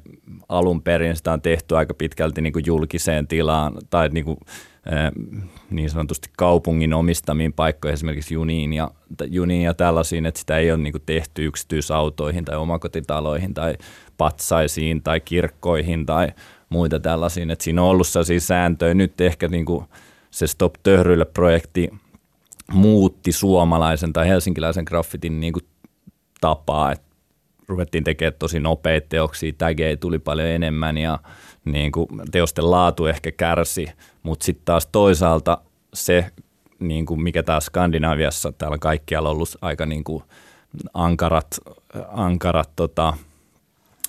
[0.48, 4.38] alun perin sitä on tehty aika pitkälti niin kuin julkiseen tilaan tai niin kuin,
[5.70, 8.90] niin sanotusti kaupungin omistamiin paikkoihin, esimerkiksi juniin ja,
[9.26, 13.74] juniin ja tällaisiin, että sitä ei ole niin tehty yksityisautoihin tai omakotitaloihin tai
[14.16, 16.28] patsaisiin tai kirkkoihin tai
[16.68, 18.94] muita tällaisia, että siinä on ollut sellaisia sääntöjä.
[18.94, 19.84] Nyt ehkä niin kuin
[20.30, 21.90] se Stop Töhryille projekti
[22.72, 25.64] muutti suomalaisen tai helsinkiläisen graffitin niin kuin
[26.40, 27.06] tapaa, että
[27.68, 31.18] ruvettiin tekemään tosi nopeita teoksia, tägejä tuli paljon enemmän ja
[31.64, 33.86] niin kuin teosten laatu ehkä kärsi,
[34.22, 35.58] mutta sitten taas toisaalta
[35.94, 36.26] se,
[36.78, 40.22] niin kuin mikä taas Skandinaviassa, täällä kaikkialla ollut aika niin kuin
[40.94, 41.58] ankarat,
[42.08, 43.14] ankarat tota,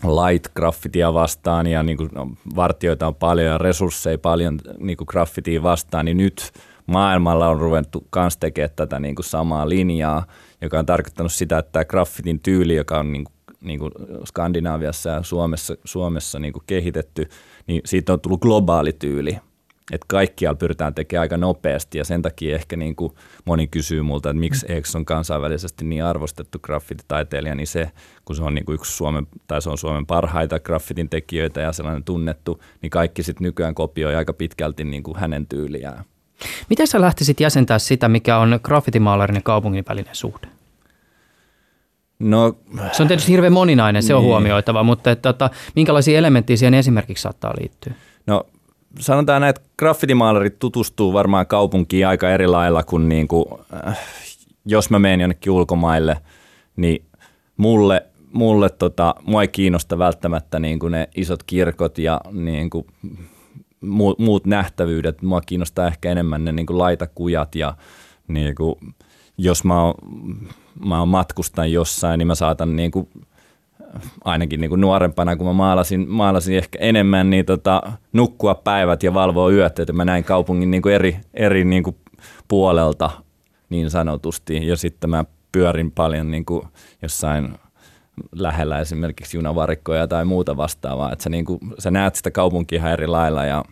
[0.03, 5.07] light graffitia vastaan ja niin kuin, no, vartioita on paljon ja resursseja paljon niin kuin
[5.11, 6.51] graffitia vastaan, niin nyt
[6.85, 10.25] maailmalla on ruvettu myös tekemään tätä niin kuin samaa linjaa,
[10.61, 13.91] joka on tarkoittanut sitä, että tämä graffitin tyyli, joka on niin kuin, niin kuin
[14.25, 17.29] Skandinaaviassa ja Suomessa, Suomessa niin kuin kehitetty,
[17.67, 19.37] niin siitä on tullut globaali tyyli–
[19.91, 23.13] että kaikkialla pyritään tekemään aika nopeasti ja sen takia ehkä niin kuin
[23.45, 27.91] moni kysyy multa, että miksi X on kansainvälisesti niin arvostettu graffititaiteilija, niin se,
[28.25, 31.71] kun se on niin kuin yksi Suomen, tai se on Suomen parhaita graffitin tekijöitä ja
[31.71, 36.03] sellainen tunnettu, niin kaikki sitten nykyään kopioi aika pitkälti niin kuin hänen tyyliään.
[36.69, 40.47] Miten sä lähtisit jäsentää sitä, mikä on graffitimaalarin ja kaupungin välinen suhde?
[42.21, 42.55] No,
[42.91, 44.27] se on tietysti hirveän moninainen, se on niin.
[44.27, 47.93] huomioitava, mutta että, että, minkälaisia elementtejä siihen esimerkiksi saattaa liittyä?
[48.27, 48.45] No
[48.99, 53.45] sanotaan näin, että graffitimaalarit tutustuu varmaan kaupunkiin aika eri lailla kuin, niin kuin
[53.87, 53.99] äh,
[54.65, 56.17] jos mä menen jonnekin ulkomaille,
[56.75, 57.05] niin
[57.57, 62.85] mulle, mulle tota, mua ei kiinnosta välttämättä niin kuin ne isot kirkot ja niin kuin
[63.81, 65.21] muut, muut nähtävyydet.
[65.21, 67.75] Mua kiinnostaa ehkä enemmän ne niin kuin laitakujat ja
[68.27, 68.75] niin kuin,
[69.37, 69.95] jos mä, oon,
[70.85, 73.09] mä matkustan jossain, niin mä saatan niin kuin
[74.25, 77.81] ainakin niin kuin nuorempana, kun mä maalasin, maalasin ehkä enemmän, niin tota,
[78.13, 81.95] nukkua päivät ja valvoa yöt, että mä näin kaupungin niin kuin eri, eri niin kuin
[82.47, 83.09] puolelta
[83.69, 84.67] niin sanotusti.
[84.67, 86.67] Ja sitten mä pyörin paljon niin kuin
[87.01, 87.55] jossain
[88.31, 92.91] lähellä esimerkiksi junavarikkoja tai muuta vastaavaa, että sä, niin kuin, sä näet sitä kaupunkia ihan
[92.91, 93.63] eri lailla ja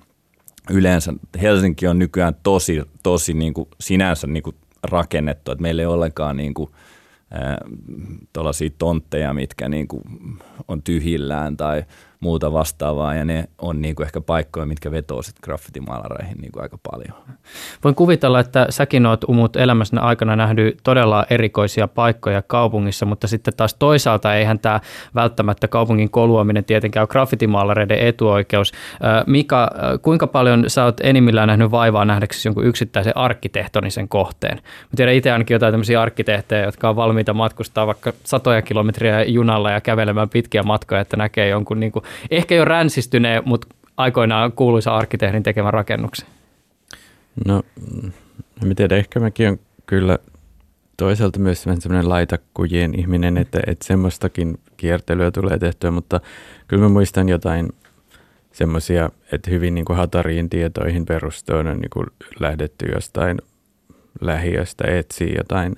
[0.69, 5.85] yleensä Helsinki on nykyään tosi, tosi niin kuin sinänsä niin kuin rakennettu, että meillä ei
[5.85, 6.69] ollenkaan niin kuin–
[8.33, 10.03] tuollaisia tontteja, mitkä niin kuin
[10.67, 11.83] on tyhjillään tai
[12.19, 16.63] muuta vastaavaa, ja ne on niin kuin ehkä paikkoja, mitkä vetoo sitten graffitimaalareihin niin kuin
[16.63, 17.17] aika paljon.
[17.83, 23.53] Voin kuvitella, että säkin oot umut elämässä aikana nähnyt todella erikoisia paikkoja kaupungissa, mutta sitten
[23.57, 24.79] taas toisaalta eihän tämä
[25.15, 28.71] välttämättä kaupungin koluaminen tietenkään ole graffitimaalareiden etuoikeus.
[29.27, 34.57] Mika, kuinka paljon sä oot enimmillään nähnyt vaivaa nähdäksesi jonkun yksittäisen arkkitehtonisen kohteen?
[34.57, 39.71] Mä tiedän itse ainakin jotain tämmöisiä arkkitehtejä, jotka on valmiita matkustaa vaikka satoja kilometriä junalla
[39.71, 43.67] ja kävelemään pitkiä matkoja, että näkee jonkun niin kuin ehkä jo ränsistyneen, mutta
[43.97, 46.27] aikoinaan kuuluisa arkkitehdin tekemän rakennuksen?
[47.45, 47.63] No,
[48.63, 50.19] en tiedä, ehkä mäkin on kyllä
[50.97, 56.21] toisaalta myös sellainen laitakujien ihminen, että, että semmoistakin kiertelyä tulee tehtyä, mutta
[56.67, 57.69] kyllä mä muistan jotain
[58.51, 62.05] semmoisia, että hyvin niin kuin hatariin tietoihin perustuen on niin kuin
[62.39, 63.37] lähdetty jostain
[64.21, 65.75] lähiöstä etsiä jotain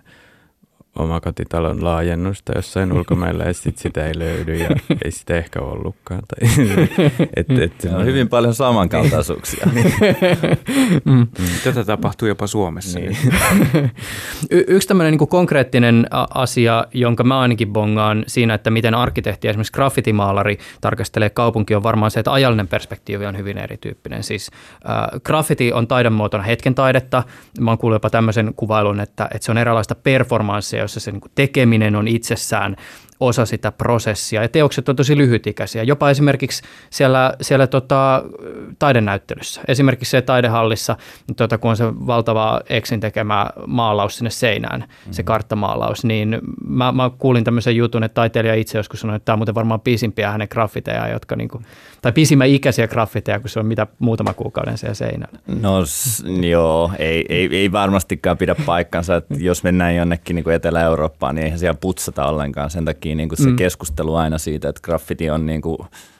[0.95, 4.69] omakotitalon laajennusta jossain ulkomailla ja sitten sitä ei löydy ja
[5.05, 6.21] ei sitä ehkä ollutkaan.
[6.27, 6.49] Tai,
[7.35, 9.67] et, et, on hyvin paljon samankaltaisuuksia.
[11.05, 11.27] Mm.
[11.63, 12.99] Tätä tapahtuu jopa Suomessa.
[12.99, 13.17] Niin.
[14.51, 19.73] Y- yksi tämmöinen niin konkreettinen asia, jonka mä ainakin bongaan siinä, että miten arkkitehti, esimerkiksi
[19.73, 24.23] graffitimaalari tarkastelee kaupunki, on varmaan se, että ajallinen perspektiivi on hyvin erityyppinen.
[24.23, 24.51] Siis
[24.89, 27.23] äh, graffiti on taidemuotona hetken taidetta.
[27.59, 31.21] Mä oon kuullut jopa tämmöisen kuvailun, että, että se on eräänlaista performanssia, jossa se niin
[31.35, 32.75] tekeminen on itsessään
[33.21, 34.41] osa sitä prosessia.
[34.41, 38.23] Ja teokset on tosi lyhytikäisiä, jopa esimerkiksi siellä, siellä tota,
[38.79, 39.61] taidenäyttelyssä.
[39.67, 40.95] Esimerkiksi se taidehallissa,
[41.37, 45.13] tota, kun on se valtava Exin tekemä maalaus sinne seinään, mm-hmm.
[45.13, 49.33] se karttamaalaus, niin mä, mä kuulin tämmöisen jutun, että taiteilija itse joskus sanoi, että tämä
[49.33, 51.61] on muuten varmaan pisimpiä hänen graffiteja, jotka niinku,
[52.01, 55.39] tai pisimmän ikäisiä graffiteja, kun se on mitä muutama kuukauden siellä seinällä.
[55.61, 61.35] No s- joo, ei, ei, ei varmastikaan pidä paikkansa, että jos mennään jonnekin niin Etelä-Eurooppaan,
[61.35, 62.69] niin eihän siellä putsata ollenkaan.
[62.69, 63.49] Sen takia niin kuin se Mm.
[63.49, 63.55] mm.
[63.55, 65.77] keskustelu aina siitä, että graffiti on niin kuin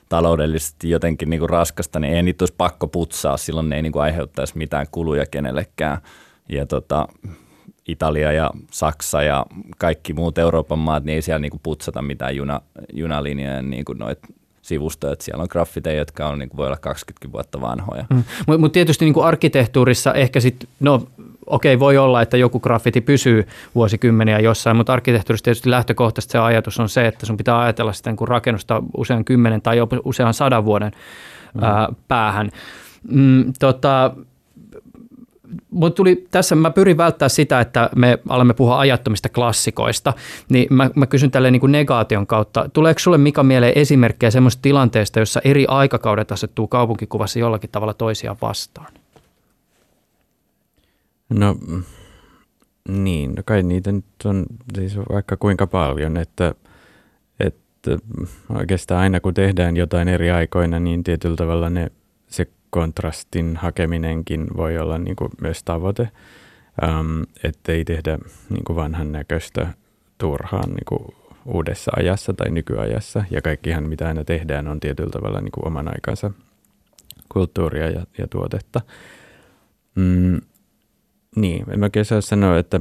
[0.09, 3.91] taloudellisesti jotenkin niin kuin raskasta, niin ei niitä olisi pakko putsaa, silloin ne ei niin
[3.91, 5.97] kuin aiheuttaisi mitään kuluja kenellekään.
[6.49, 7.07] Ja tota,
[7.87, 9.45] Italia ja Saksa ja
[9.77, 12.61] kaikki muut Euroopan maat, niin ei siellä niin kuin putsata mitään juna,
[12.93, 14.19] junalinjoja niin kuin noit
[14.61, 15.13] sivustoja.
[15.13, 18.05] Että siellä on graffiteja, jotka on, niin kuin voi olla 20 vuotta vanhoja.
[18.09, 18.23] Mm.
[18.47, 21.07] Mutta mut tietysti niin kuin arkkitehtuurissa ehkä sitten, no
[21.45, 26.79] okei, voi olla, että joku graffiti pysyy vuosikymmeniä jossain, mutta arkkitehtuurissa tietysti lähtökohtaisesti se ajatus
[26.79, 30.33] on se, että sun pitää ajatella sitä niin kuin rakennusta usean kymmenen tai jopa usean
[30.33, 30.91] sadan vuoden
[31.53, 31.63] mm.
[31.63, 32.51] ää, päähän.
[33.09, 34.11] Mm, tota,
[35.69, 40.13] Mutta tuli tässä, mä pyrin välttää sitä, että me alamme puhua ajattomista klassikoista,
[40.49, 42.69] niin mä, mä kysyn tälleen niin kuin negaation kautta.
[42.73, 48.37] Tuleeko sulle Mika mieleen esimerkkejä semmoista tilanteesta, jossa eri aikakaudet asettuu kaupunkikuvassa jollakin tavalla toisiaan
[48.41, 48.87] vastaan?
[51.33, 51.55] No
[52.89, 56.55] niin, no kai niitä nyt on siis vaikka kuinka paljon, että,
[57.39, 57.97] että
[58.49, 61.91] oikeastaan aina kun tehdään jotain eri aikoina, niin tietyllä tavalla ne,
[62.27, 66.09] se kontrastin hakeminenkin voi olla niin kuin myös tavoite,
[66.83, 68.17] ähm, ettei tehdä
[68.49, 69.73] niin kuin vanhan näköistä
[70.17, 71.15] turhaan niin kuin
[71.45, 73.23] uudessa ajassa tai nykyajassa.
[73.31, 76.31] Ja kaikkihan mitä aina tehdään on tietyllä tavalla niin kuin oman aikansa
[77.29, 78.81] kulttuuria ja, ja tuotetta.
[79.95, 80.41] Mm,
[81.35, 82.79] niin, en mä oikein saa sanoa, että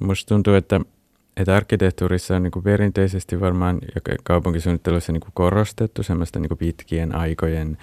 [0.00, 0.80] musta tuntuu, että,
[1.36, 7.78] että arkkitehtuurissa on niin perinteisesti varmaan ja kaupunkisuunnittelussa niin korostettu semmoista niin pitkien aikojen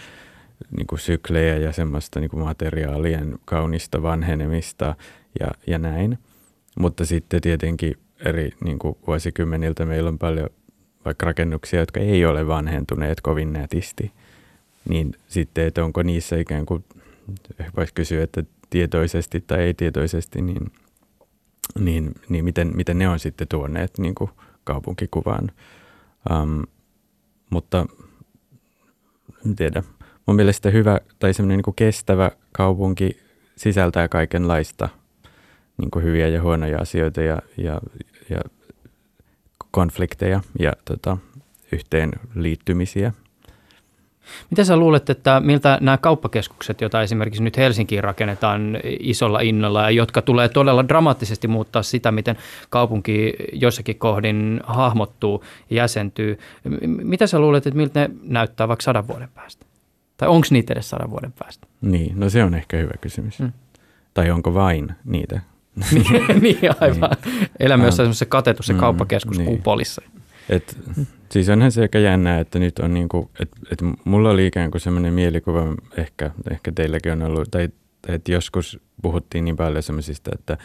[0.78, 4.96] niin kuin syklejä ja semmoista niin kuin materiaalien kaunista vanhenemista
[5.40, 6.20] ja, ja näin.
[6.80, 10.50] Mutta sitten tietenkin eri niin kuin vuosikymmeniltä meillä on paljon
[11.06, 14.12] vaikka rakennuksia, jotka ei ole vanhentuneet kovin nätisti.
[14.90, 16.84] Niin sitten, että onko niissä ikään kuin,
[17.78, 20.72] voisi kysyä, että tietoisesti tai ei tietoisesti, niin,
[21.80, 24.30] niin, niin miten, miten ne on sitten tuoneet niin kuin
[24.64, 25.52] kaupunkikuvaan.
[26.32, 26.64] Um,
[27.50, 27.86] mutta
[29.46, 29.84] en tiedä.
[30.26, 33.18] Mun mielestä hyvä tai semmoinen niin kestävä kaupunki
[33.56, 34.90] sisältää kaikenlaista
[35.78, 37.82] niin kuin hyviä ja huonoja asioita ja, ja,
[38.30, 38.40] ja
[39.72, 41.18] konflikteja ja tota,
[41.72, 43.14] yhteenliittymisiä.
[44.50, 49.90] Mitä sä luulet, että miltä nämä kauppakeskukset, joita esimerkiksi nyt Helsinkiin rakennetaan isolla innolla ja
[49.90, 52.38] jotka tulee todella dramaattisesti muuttaa sitä, miten
[52.70, 56.40] kaupunki jossakin kohdin hahmottuu ja jäsentyy.
[56.86, 59.66] Mitä sä luulet, että miltä ne näyttää vaikka sadan vuoden päästä?
[60.18, 61.68] Tai onko niitä edes sadan vuoden päästä?
[61.82, 63.40] Niin, no se on ehkä hyvä kysymys.
[63.40, 63.52] Mm.
[64.14, 65.42] Tai onko vain niitä?
[66.42, 67.10] niin aivan.
[67.60, 69.62] Elämme jossain semmoisessa katetussa Mm, kauppakeskus niin.
[70.52, 70.78] Et,
[71.30, 74.82] siis onhan se aika jännää, että nyt on niinku, että et mulla oli ikään kuin
[74.82, 75.64] semmoinen mielikuva,
[75.98, 77.70] ehkä, ehkä teilläkin on ollut, tai,
[78.08, 80.58] että joskus puhuttiin niin paljon semmoisista, että,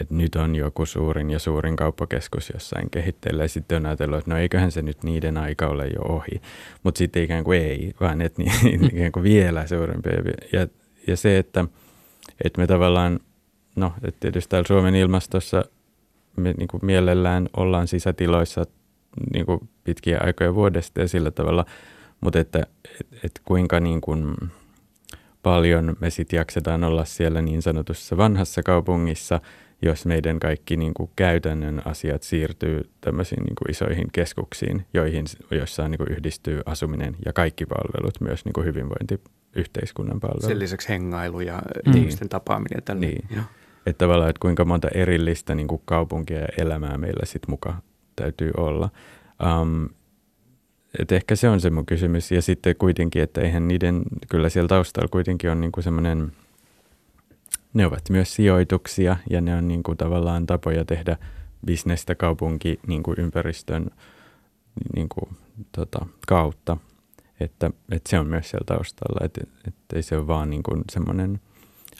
[0.00, 4.30] että nyt on joku suurin ja suurin kauppakeskus jossain kehitteillä, ja sitten on ajatellut, että
[4.30, 6.42] no eiköhän se nyt niiden aika ole jo ohi,
[6.82, 10.12] mutta sitten ikään kuin ei, vaan että niin, ikään kuin vielä suurempia.
[10.52, 10.66] Ja,
[11.06, 11.64] ja se, että,
[12.44, 13.20] että me tavallaan,
[13.76, 15.64] no että tietysti täällä Suomen ilmastossa
[16.36, 18.64] me niin kuin mielellään ollaan sisätiloissa
[19.32, 21.64] niin kuin pitkiä aikoja vuodesta ja sillä tavalla,
[22.20, 22.58] mutta että
[23.00, 24.34] et, et kuinka niin kuin
[25.42, 29.40] paljon me sitten jaksetaan olla siellä niin sanotussa vanhassa kaupungissa,
[29.82, 35.88] jos meidän kaikki niin kuin käytännön asiat siirtyy tämmöisiin niin kuin isoihin keskuksiin, joihin, joissa
[35.88, 40.42] niin kuin yhdistyy asuminen ja kaikki palvelut, myös niin kuin hyvinvointiyhteiskunnan palvelut.
[40.48, 41.96] Sen lisäksi hengailu ja Mm.
[41.96, 43.10] ihmisten tapaaminen tällainen.
[43.14, 43.36] Niin.
[43.36, 43.44] Joo.
[43.86, 47.74] Että tavallaan, että kuinka monta erillistä niin kuin kaupunkia ja elämää meillä sitten muka
[48.22, 48.88] täytyy olla.
[49.60, 49.88] Um,
[50.98, 52.32] et ehkä se on se mun kysymys.
[52.32, 56.32] Ja sitten kuitenkin, että eihän niiden, kyllä siellä taustalla kuitenkin on niin kuin semmoinen,
[57.74, 61.16] ne ovat myös sijoituksia ja ne on niin kuin tavallaan tapoja tehdä
[61.66, 63.90] bisnestä kaupunki niin kuin ympäristön
[64.94, 65.36] niin kuin,
[65.72, 66.76] tota, kautta.
[67.40, 70.84] Että, että se on myös siellä taustalla, että, että ei se ole vaan niin kuin
[70.90, 71.40] semmoinen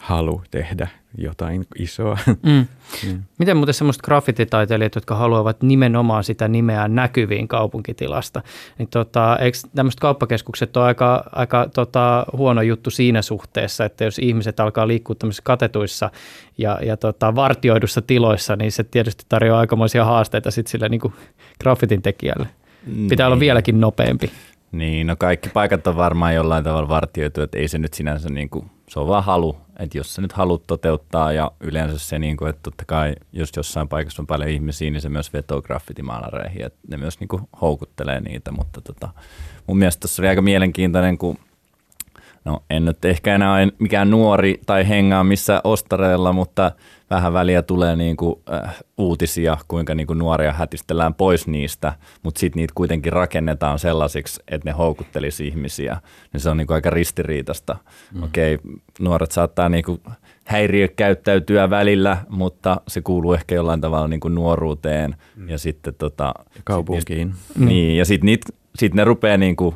[0.00, 2.18] halu tehdä jotain isoa.
[2.26, 2.66] Mm.
[3.06, 3.22] Mm.
[3.38, 8.42] Miten muuten semmoiset graffititaiteilijat, jotka haluavat nimenomaan sitä nimeä näkyviin kaupunkitilasta,
[8.78, 14.18] niin tota, eikö tämmöiset kauppakeskukset ole aika, aika tota, huono juttu siinä suhteessa, että jos
[14.18, 16.10] ihmiset alkaa liikkua tämmöisissä katetuissa
[16.58, 21.14] ja, ja tota, vartioidussa tiloissa, niin se tietysti tarjoaa aikamoisia haasteita sitten sille niin kuin
[21.60, 22.48] graffitin tekijälle.
[23.08, 23.32] Pitää niin.
[23.32, 24.30] olla vieläkin nopeampi.
[24.72, 28.50] Niin, no kaikki paikat on varmaan jollain tavalla vartioitu, että ei se nyt sinänsä niin
[28.50, 32.36] kuin, se on vaan halu, että jos sä nyt haluat toteuttaa ja yleensä se, niin
[32.36, 36.66] kuin, että totta kai jos jossain paikassa on paljon ihmisiä, niin se myös vetoo graffitimaalareihin,
[36.66, 39.08] että ne myös niin kuin, houkuttelee niitä, mutta tota,
[39.66, 41.38] mun mielestä tässä oli aika mielenkiintoinen, kun
[42.44, 46.72] no en nyt ehkä enää ole mikään nuori tai hengaa missä ostareilla, mutta
[47.10, 52.38] vähän väliä tulee niin kuin, äh, uutisia, kuinka niin kuin nuoria hätistellään pois niistä, mutta
[52.38, 55.96] sitten niitä kuitenkin rakennetaan sellaisiksi, että ne houkuttelisi ihmisiä.
[56.32, 57.76] Niin se on niin kuin aika ristiriitasta.
[58.14, 58.22] Mm.
[58.22, 58.58] Okei,
[59.00, 60.00] nuoret saattaa niin kuin
[60.44, 65.48] häiriökäyttäytyä välillä, mutta se kuuluu ehkä jollain tavalla niin kuin nuoruuteen mm.
[65.48, 67.32] ja sitten tota, kaupunkiin.
[67.32, 68.38] Sit niitä, niin, ja sitten
[68.74, 69.74] sit ne rupeaa niin kuin,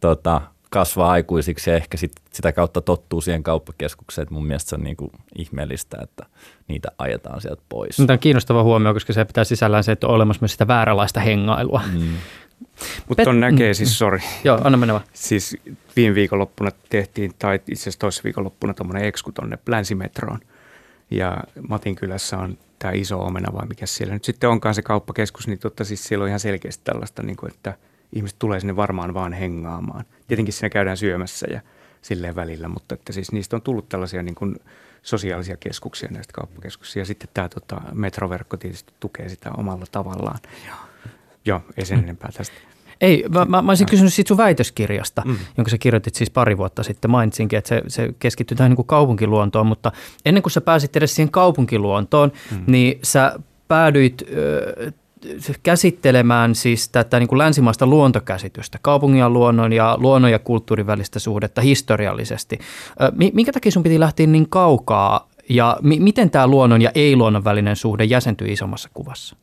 [0.00, 0.40] tota,
[0.74, 4.26] kasvaa aikuisiksi ja ehkä sit, sitä kautta tottuu siihen kauppakeskukseen.
[4.30, 6.26] Mun mielestä se on niin kuin ihmeellistä, että
[6.68, 7.96] niitä ajetaan sieltä pois.
[7.96, 11.20] Tämä on kiinnostava huomio, koska se pitää sisällään se, että on olemassa myös sitä vääränlaista
[11.20, 11.82] hengailua.
[11.92, 12.00] Mm.
[13.08, 14.18] Mutta on näkee siis, sori.
[14.44, 15.04] Joo, anna mennä vaan.
[15.12, 15.56] Siis
[15.96, 20.38] viime viikonloppuna tehtiin, tai itse asiassa toisessa viikonloppuna tuommoinen eksku tuonne Länsimetroon.
[21.10, 21.36] Ja
[21.68, 25.58] Matin kylässä on tämä iso omena vai mikä siellä nyt sitten onkaan se kauppakeskus, niin
[25.58, 27.74] totta siis siellä on ihan selkeästi tällaista, niin kuin, että–
[28.14, 30.04] ihmiset tulee sinne varmaan vaan hengaamaan.
[30.28, 31.60] Tietenkin siinä käydään syömässä ja
[32.02, 34.56] silleen välillä, mutta että siis niistä on tullut tällaisia niin kuin
[35.02, 37.00] sosiaalisia keskuksia näistä kauppakeskuksia.
[37.00, 40.38] Ja sitten tämä tota, metroverkko tietysti tukee sitä omalla tavallaan.
[41.44, 42.54] Joo, ei sen enempää tästä.
[43.00, 45.36] Ei, mä, mä, mä olisin kysynyt siitä sun väitöskirjasta, mm.
[45.56, 47.10] jonka sä kirjoitit siis pari vuotta sitten.
[47.10, 49.92] Mainitsinkin, että se, se keskittyy tähän niin kuin kaupunkiluontoon, mutta
[50.24, 52.64] ennen kuin sä pääsit edes siihen kaupunkiluontoon, mm.
[52.66, 54.92] niin sä päädyit ö,
[55.62, 61.18] käsittelemään siis tätä niin kuin länsimaista luontokäsitystä, kaupungin ja luonnon ja luonnon ja kulttuurin välistä
[61.18, 62.58] suhdetta historiallisesti.
[63.32, 67.76] Minkä takia sun piti lähteä niin kaukaa ja mi- miten tämä luonnon ja ei-luonnon välinen
[67.76, 69.36] suhde jäsentyi isommassa kuvassa?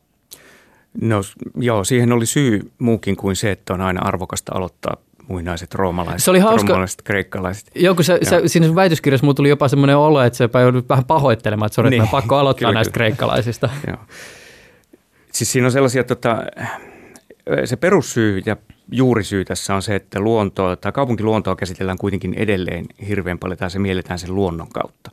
[1.00, 1.20] No
[1.56, 4.96] joo, siihen oli syy muukin kuin se, että on aina arvokasta aloittaa
[5.28, 6.66] muinaiset roomalaiset, se oli hauska.
[6.66, 7.70] roomalaiset, kreikkalaiset.
[7.74, 10.88] Joo, kun sä, sä, siinä sun väitöskirjassa mulla tuli jopa semmoinen olo, että sä joudut
[10.88, 12.08] vähän pahoittelemaan, että, sorry, niin.
[12.08, 13.04] pakko aloittaa kyllä, näistä kyllä.
[13.04, 13.70] kreikkalaisista.
[13.86, 13.96] Joo.
[15.32, 16.42] Siis siinä on sellaisia, tota,
[17.64, 18.56] se perussyy ja
[18.92, 23.78] juurisyy tässä on se, että luontoa tai kaupunkiluontoa käsitellään kuitenkin edelleen hirveän paljon tai se
[23.78, 25.10] mielletään sen luonnon kautta.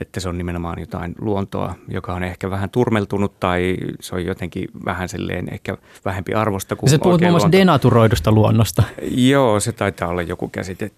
[0.00, 4.68] Että se on nimenomaan jotain luontoa, joka on ehkä vähän turmeltunut tai se on jotenkin
[4.84, 8.82] vähän silleen ehkä vähempi arvosta kuin Se puhut muun muassa denaturoidusta luonnosta.
[9.10, 10.90] Joo, se taitaa olla joku käsite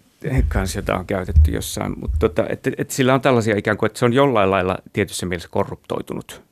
[0.48, 2.00] kanssa, jota on käytetty jossain.
[2.00, 5.26] Mutta tota, että, että sillä on tällaisia ikään kuin, että se on jollain lailla tietyssä
[5.26, 6.49] mielessä korruptoitunut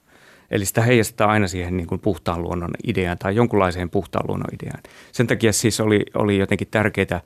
[0.51, 4.83] Eli sitä heijastaa aina siihen niin kuin puhtaan luonnon ideaan tai jonkunlaiseen puhtaan luonnon ideaan.
[5.13, 7.21] Sen takia siis oli, oli jotenkin tärkeää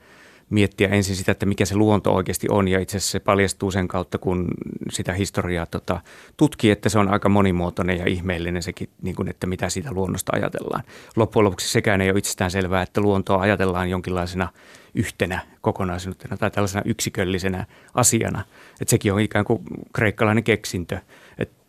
[0.49, 2.67] miettiä ensin sitä, että mikä se luonto oikeasti on.
[2.67, 4.47] Ja itse asiassa se paljastuu sen kautta, kun
[4.91, 6.01] sitä historiaa tota,
[6.37, 10.31] tutkii, että se on aika monimuotoinen ja ihmeellinen sekin, niin kuin, että mitä siitä luonnosta
[10.35, 10.83] ajatellaan.
[11.15, 14.49] Loppujen lopuksi sekään ei ole itsestään selvää, että luontoa ajatellaan jonkinlaisena
[14.95, 18.43] yhtenä kokonaisuutena tai tällaisena yksiköllisenä asiana.
[18.81, 20.99] Että sekin on ikään kuin kreikkalainen keksintö–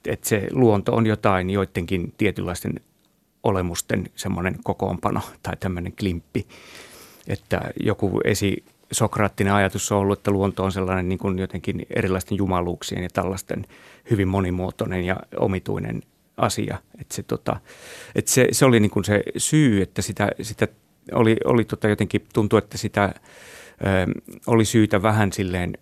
[0.07, 2.81] että se luonto on jotain joidenkin tietynlaisten
[3.43, 6.47] olemusten semmoinen kokoonpano tai tämmöinen klimppi.
[7.29, 12.39] Että joku esi sokraattinen ajatus on ollut, että luonto on sellainen niin kuin jotenkin erilaisten
[12.39, 13.67] jumaluuksien ja tällaisten
[14.11, 16.03] hyvin monimuotoinen ja omituinen
[16.37, 16.79] asia.
[17.01, 17.61] Että se, tota,
[18.15, 20.69] että se, se oli niin kuin se syy, että sitä, sitä
[21.13, 25.79] oli, oli tota jotenkin, tuntuu, että sitä ö, oli syytä vähän silleen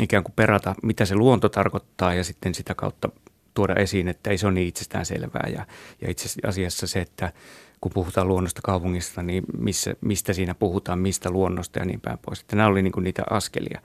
[0.00, 3.08] ikään kuin perata, mitä se luonto tarkoittaa ja sitten sitä kautta
[3.54, 5.48] tuoda esiin, että ei se ole niin itsestään selvää.
[5.52, 5.66] Ja,
[6.00, 7.32] ja itse asiassa se, että
[7.80, 12.40] kun puhutaan luonnosta kaupungista, niin missä, mistä siinä puhutaan, mistä luonnosta ja niin päin pois.
[12.40, 13.80] Että nämä oli niin niitä askelia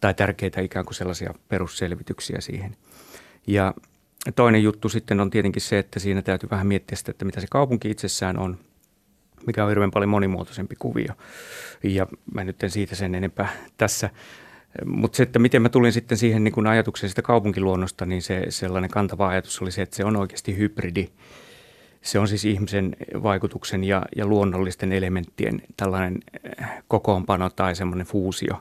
[0.00, 2.76] tai tärkeitä ikään kuin sellaisia perusselvityksiä siihen.
[3.46, 3.74] Ja
[4.36, 7.46] toinen juttu sitten on tietenkin se, että siinä täytyy vähän miettiä sitä, että mitä se
[7.50, 8.58] kaupunki itsessään on,
[9.46, 11.14] mikä on hirveän paljon monimuotoisempi kuvio.
[11.82, 14.10] Ja mä nyt en siitä sen enempää tässä
[14.84, 18.90] mutta että miten mä tulin sitten siihen niin kun ajatukseen sitä kaupunkiluonnosta, niin se sellainen
[18.90, 21.08] kantava ajatus oli se, että se on oikeasti hybridi.
[22.02, 28.60] Se on siis ihmisen vaikutuksen ja, ja luonnollisten elementtien tällainen eh, kokoonpano tai semmoinen fuusio.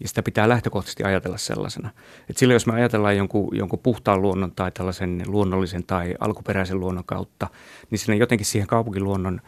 [0.00, 1.90] Ja sitä pitää lähtökohtaisesti ajatella sellaisena.
[2.30, 7.04] Et silloin jos me ajatellaan jonkun, jonkun puhtaan luonnon tai tällaisen luonnollisen tai alkuperäisen luonnon
[7.04, 7.48] kautta,
[7.90, 9.40] niin sinne jotenkin siihen kaupunkiluonnon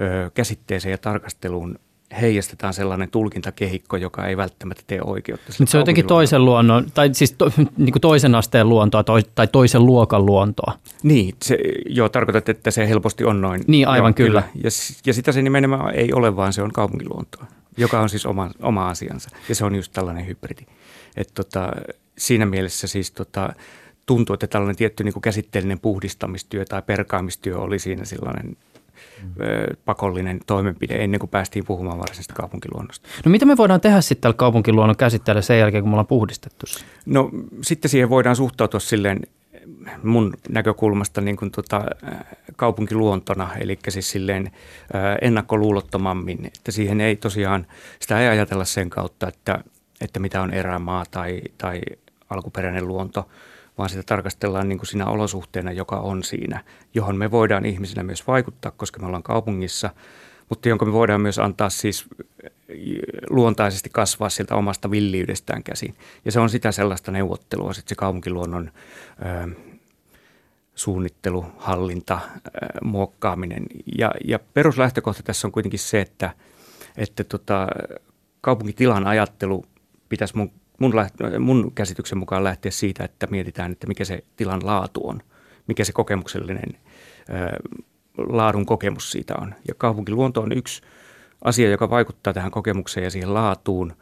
[0.00, 1.78] ö, käsitteeseen ja tarkasteluun
[2.20, 5.52] heijastetaan sellainen tulkintakehikko, joka ei välttämättä tee oikeutta.
[5.58, 9.22] Mutta se on jotenkin toisen luonnon, tai siis to, niin kuin toisen asteen luontoa toi,
[9.34, 10.78] tai toisen luokan luontoa.
[11.02, 13.64] Niin, se, joo, tarkoitat, että se helposti on noin.
[13.66, 14.42] Niin, aivan joo, kyllä.
[14.42, 14.64] kyllä.
[14.64, 14.70] Ja,
[15.06, 17.46] ja sitä se nimenomaan ei ole, vaan se on kaupunkiluontoa,
[17.76, 19.30] joka on siis oma, oma asiansa.
[19.48, 20.62] Ja se on just tällainen hybridi.
[21.16, 21.72] Et tota,
[22.18, 23.52] siinä mielessä siis tota,
[24.06, 28.56] tuntuu, että tällainen tietty niin kuin käsitteellinen puhdistamistyö tai perkaamistyö oli siinä sellainen
[29.84, 33.08] pakollinen toimenpide ennen kuin päästiin puhumaan varsinaisesta kaupunkiluonnosta.
[33.24, 36.66] No mitä me voidaan tehdä sitten tällä kaupunkiluonnon käsitteellä sen jälkeen, kun me ollaan puhdistettu
[36.66, 36.84] se?
[37.06, 37.30] No
[37.62, 39.20] sitten siihen voidaan suhtautua silleen
[40.02, 41.84] mun näkökulmasta niin kuin tota,
[42.56, 44.50] kaupunkiluontona, eli siis silleen
[45.22, 47.66] ennakkoluulottomammin, että siihen ei tosiaan,
[48.00, 49.64] sitä ei ajatella sen kautta, että,
[50.00, 51.80] että mitä on erämaa tai, tai
[52.30, 53.28] alkuperäinen luonto,
[53.78, 56.64] vaan sitä tarkastellaan niin kuin siinä olosuhteena, joka on siinä,
[56.94, 59.90] johon me voidaan ihmisinä myös vaikuttaa, koska me ollaan kaupungissa,
[60.48, 62.06] mutta jonka me voidaan myös antaa siis
[62.44, 62.50] äh,
[63.30, 65.94] luontaisesti kasvaa sieltä omasta villiydestään käsin.
[66.24, 68.70] Ja se on sitä sellaista neuvottelua, sitten se kaupunkiluonnon
[69.22, 69.50] ö, äh,
[70.74, 73.66] suunnittelu, hallinta, ö, äh, muokkaaminen.
[73.98, 76.30] Ja, ja peruslähtökohta tässä on kuitenkin se, että,
[76.96, 77.66] että tota,
[78.40, 79.64] kaupunkitilan ajattelu
[80.08, 80.52] pitäisi mun
[80.82, 80.94] mun,
[81.38, 85.22] mun käsityksen mukaan lähteä siitä, että mietitään, että mikä se tilan laatu on,
[85.68, 86.78] mikä se kokemuksellinen
[87.30, 87.56] ää,
[88.18, 89.54] laadun kokemus siitä on.
[89.68, 90.82] Ja kaupunkiluonto on yksi
[91.44, 93.92] asia, joka vaikuttaa tähän kokemukseen ja siihen laatuun.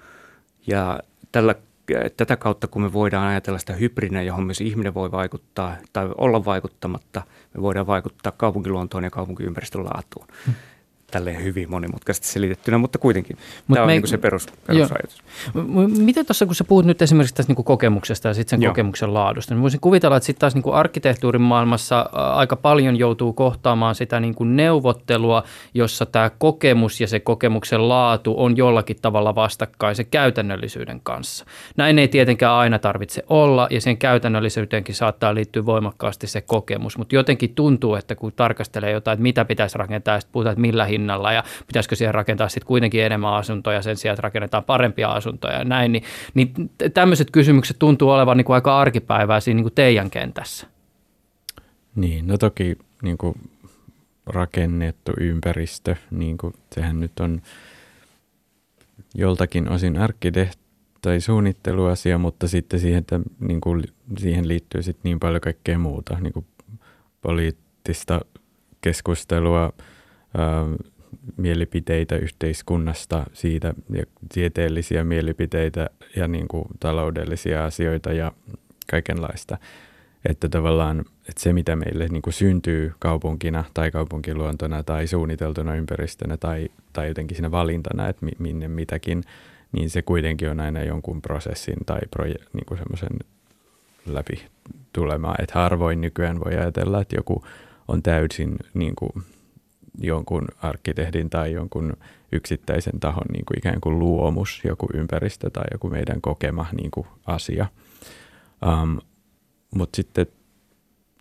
[0.67, 1.01] Ja
[1.33, 1.55] tällä,
[2.17, 6.45] tätä kautta, kun me voidaan ajatella sitä hybridinä, johon myös ihminen voi vaikuttaa tai olla
[6.45, 7.23] vaikuttamatta,
[7.55, 10.27] me voidaan vaikuttaa kaupunkiluontoon ja kaupunkiympäristön laatuun.
[10.47, 10.55] Hmm
[11.11, 13.37] tälleen hyvin monimutkaisesti selitettynä, mutta kuitenkin.
[13.67, 15.23] Mut Tämä on me, niin se perus, perusajatus.
[15.99, 18.71] Miten tuossa, kun sä puhut nyt esimerkiksi tästä niin kokemuksesta ja sitten sen Joo.
[18.71, 23.33] kokemuksen laadusta, niin voisin kuvitella, että sitten taas niin kuin arkkitehtuurin maailmassa aika paljon joutuu
[23.33, 25.43] kohtaamaan sitä niin kuin neuvottelua,
[25.75, 31.45] jossa tämä kokemus ja se kokemuksen laatu on jollakin tavalla vastakkain se käytännöllisyyden kanssa.
[31.77, 37.15] Näin ei tietenkään aina tarvitse olla ja sen käytännöllisyyteenkin saattaa liittyä voimakkaasti se kokemus, mutta
[37.15, 40.85] jotenkin tuntuu, että kun tarkastelee jotain, että mitä pitäisi rakentaa ja sitten puhutaan, että millä
[41.01, 45.59] hinnalla ja pitäisikö siihen rakentaa sitten kuitenkin enemmän asuntoja sen sijaan, että rakennetaan parempia asuntoja
[45.59, 49.75] ja näin, niin, niin tämmöiset kysymykset tuntuu olevan niin kuin aika arkipäivää siinä niin kuin
[49.75, 50.67] teidän kentässä.
[51.95, 53.35] Niin, no toki niin kuin
[54.27, 57.43] rakennettu ympäristö, niin kuin sehän nyt on
[59.15, 60.61] joltakin osin arkkitehti
[61.03, 63.85] tai suunnitteluasia, mutta sitten siihen, että, niin kuin,
[64.19, 66.47] siihen liittyy sitten niin paljon kaikkea muuta, niin kuin
[67.21, 68.21] poliittista
[68.81, 69.73] keskustelua,
[71.37, 78.33] mielipiteitä yhteiskunnasta siitä ja tieteellisiä mielipiteitä ja niin kuin taloudellisia asioita ja
[78.91, 79.59] kaikenlaista.
[80.25, 86.37] Että tavallaan että se, mitä meille niin kuin syntyy kaupunkina tai kaupunkiluontona tai suunniteltuna ympäristönä
[86.37, 89.25] tai, tai jotenkin siinä valintana, että minne mitäkin,
[89.73, 93.19] niin se kuitenkin on aina jonkun prosessin tai proje- niin kuin semmoisen
[94.07, 94.47] läpi
[94.93, 95.43] tulemaan.
[95.43, 97.45] Että harvoin nykyään voi ajatella, että joku
[97.89, 99.13] on täysin niin kuin
[99.99, 101.93] jonkun arkkitehdin tai jonkun
[102.33, 107.07] yksittäisen tahon niin kuin ikään kuin luomus, joku ympäristö tai joku meidän kokema niin kuin
[107.27, 107.67] asia.
[108.67, 108.99] Um,
[109.75, 110.27] Mutta sitten,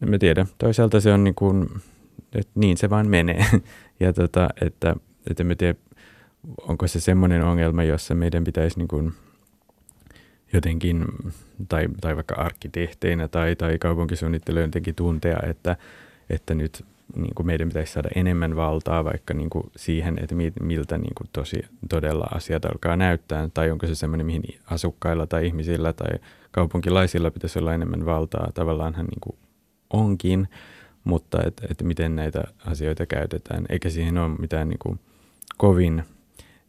[0.04, 1.70] en mä tiedä, toisaalta se on niin kuin,
[2.36, 3.46] että niin se vaan menee.
[4.00, 4.96] ja tota, että,
[5.30, 5.76] että en tiedä,
[6.62, 9.14] onko se semmoinen ongelma, jossa meidän pitäisi niin kuin
[10.54, 11.06] jotenkin,
[11.70, 15.76] tai, tai vaikka arkkitehteinä tai, tai kaupunkisuunnittelijoiden jotenkin tuntea, että,
[16.30, 16.86] että nyt
[17.16, 21.30] niin kuin meidän pitäisi saada enemmän valtaa vaikka niin kuin siihen, että miltä niin kuin
[21.34, 26.20] tosi, todella asiat alkaa näyttää, tai onko se semmoinen, mihin asukkailla tai ihmisillä tai
[26.52, 28.52] kaupunkilaisilla pitäisi olla enemmän valtaa.
[28.54, 29.38] Tavallaanhan niin kuin
[29.94, 30.48] onkin,
[31.04, 35.00] mutta että et miten näitä asioita käytetään, eikä siihen ole mitään niin kuin
[35.58, 36.04] kovin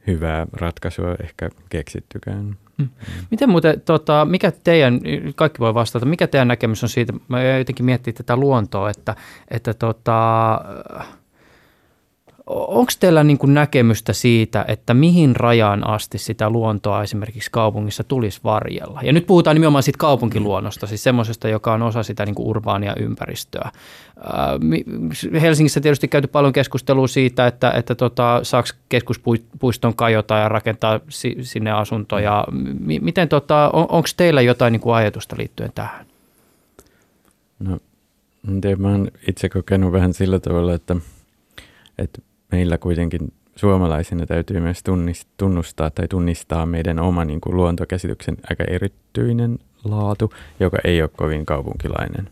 [0.07, 2.57] hyvää ratkaisua ehkä keksittykään.
[2.81, 2.89] Mm.
[3.31, 5.01] Miten muuten, tota, mikä teidän,
[5.35, 9.17] kaikki voi vastata, mikä teidän näkemys on siitä, mä jotenkin miettii tätä luontoa, että,
[9.51, 10.61] että tota,
[12.51, 18.41] onko teillä niin kuin näkemystä siitä, että mihin rajaan asti sitä luontoa esimerkiksi kaupungissa tulisi
[18.45, 19.01] varjella?
[19.03, 22.95] Ja nyt puhutaan nimenomaan siitä kaupunkiluonnosta, siis semmoisesta, joka on osa sitä niin kuin urbaania
[23.01, 23.71] ympäristöä.
[25.41, 31.01] Helsingissä tietysti käyty paljon keskustelua siitä, että, että tota, saako keskuspuiston kajota ja rakentaa
[31.43, 32.45] sinne asuntoja.
[33.01, 36.07] Miten, tota, on, onko teillä jotain niin kuin ajatusta liittyen tähän?
[37.59, 37.79] No,
[38.49, 40.97] en tiedä, mä oon itse kokenut vähän sillä tavalla, että,
[41.99, 42.23] että
[42.53, 44.83] meillä kuitenkin suomalaisina täytyy myös
[45.37, 51.47] tunnustaa tai tunnistaa meidän oma niin kuin luontokäsityksen aika erityinen laatu, joka ei ole kovin
[51.47, 52.29] kaupunkilainen.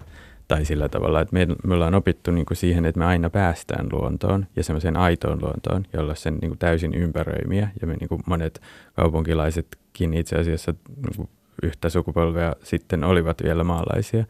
[0.48, 3.86] Tai sillä tavalla, että me, me ollaan opittu niin kuin siihen, että me aina päästään
[3.92, 7.68] luontoon ja semmoiseen aitoon luontoon, jolla sen niin kuin täysin ympäröimiä.
[7.80, 8.60] Ja me niin kuin monet
[8.96, 11.28] kaupunkilaisetkin itse asiassa niin kuin
[11.62, 14.24] yhtä sukupolvea sitten olivat vielä maalaisia.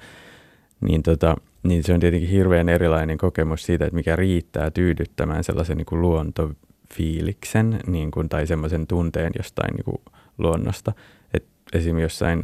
[0.80, 5.76] Niin, tota, niin se on tietenkin hirveän erilainen kokemus siitä, että mikä riittää tyydyttämään sellaisen
[5.76, 10.02] niin kuin luontofiiliksen niin kuin, tai semmoisen tunteen jostain niin kuin
[10.38, 10.92] luonnosta.
[11.34, 12.42] Et esimerkiksi jossain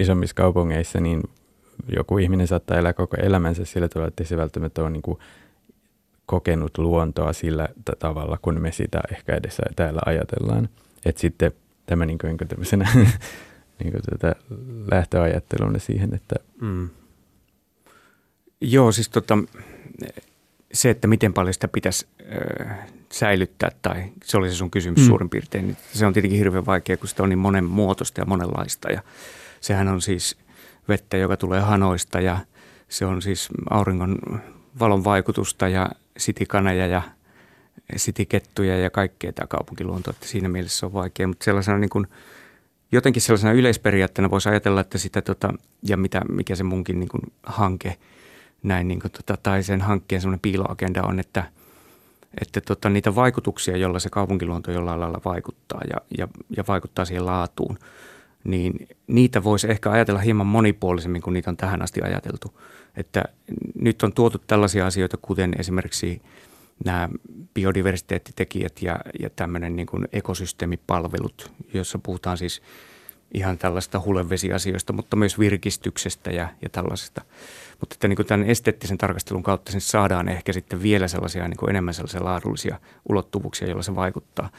[0.00, 1.22] isommissa kaupungeissa niin
[1.96, 5.18] joku ihminen saattaa elää koko elämänsä sillä tavalla, että se välttämättä ole niin kuin
[6.26, 10.68] kokenut luontoa sillä tavalla, kun me sitä ehkä edes täällä ajatellaan.
[11.04, 11.52] Että sitten
[11.86, 12.88] tämä niin kuin, niin tämmöisenä
[13.78, 14.34] niin kuin tätä
[14.90, 16.36] lähtöajatteluna siihen, että...
[16.60, 16.88] Mm.
[18.60, 19.38] Joo, siis tota,
[20.72, 22.66] se, että miten paljon sitä pitäisi ö,
[23.12, 25.06] säilyttää, tai se oli se sun kysymys mm.
[25.06, 28.26] suurin piirtein, niin se on tietenkin hirveän vaikea, kun sitä on niin monen muotoista ja
[28.26, 28.92] monenlaista.
[28.92, 29.02] Ja
[29.60, 30.36] sehän on siis
[30.88, 32.38] vettä, joka tulee hanoista ja
[32.88, 34.18] se on siis auringon
[34.78, 37.02] valon vaikutusta ja sitikaneja ja
[37.96, 42.06] sitikettuja ja kaikkea tämä kaupunkiluonto, että siinä mielessä se on vaikea, mutta sellaisena niin kuin,
[42.92, 47.22] jotenkin sellaisena yleisperiaatteena voisi ajatella, että sitä tota, ja mitä, mikä se munkin niin kuin
[47.42, 47.96] hanke
[48.62, 51.44] näin niin kuin, tota, tai sen hankkeen semmoinen piiloagenda on, että,
[52.40, 57.26] että tota, niitä vaikutuksia, joilla se kaupunkiluonto jollain lailla vaikuttaa ja, ja, ja vaikuttaa siihen
[57.26, 57.78] laatuun–
[58.44, 62.60] niin niitä voisi ehkä ajatella hieman monipuolisemmin kuin niitä on tähän asti ajateltu.
[62.96, 63.24] Että
[63.80, 66.22] nyt on tuotu tällaisia asioita, kuten esimerkiksi
[66.84, 67.08] nämä
[67.54, 72.62] biodiversiteettitekijät ja, ja tämmöinen niin kuin ekosysteemipalvelut, jossa puhutaan siis
[73.34, 77.22] ihan tällaista hulevesiasioista, mutta myös virkistyksestä ja, ja tällaisesta.
[77.80, 81.56] Mutta että niin kuin tämän esteettisen tarkastelun kautta sen saadaan ehkä sitten vielä sellaisia niin
[81.56, 84.50] kuin enemmän sellaisia laadullisia ulottuvuuksia, joilla se vaikuttaa.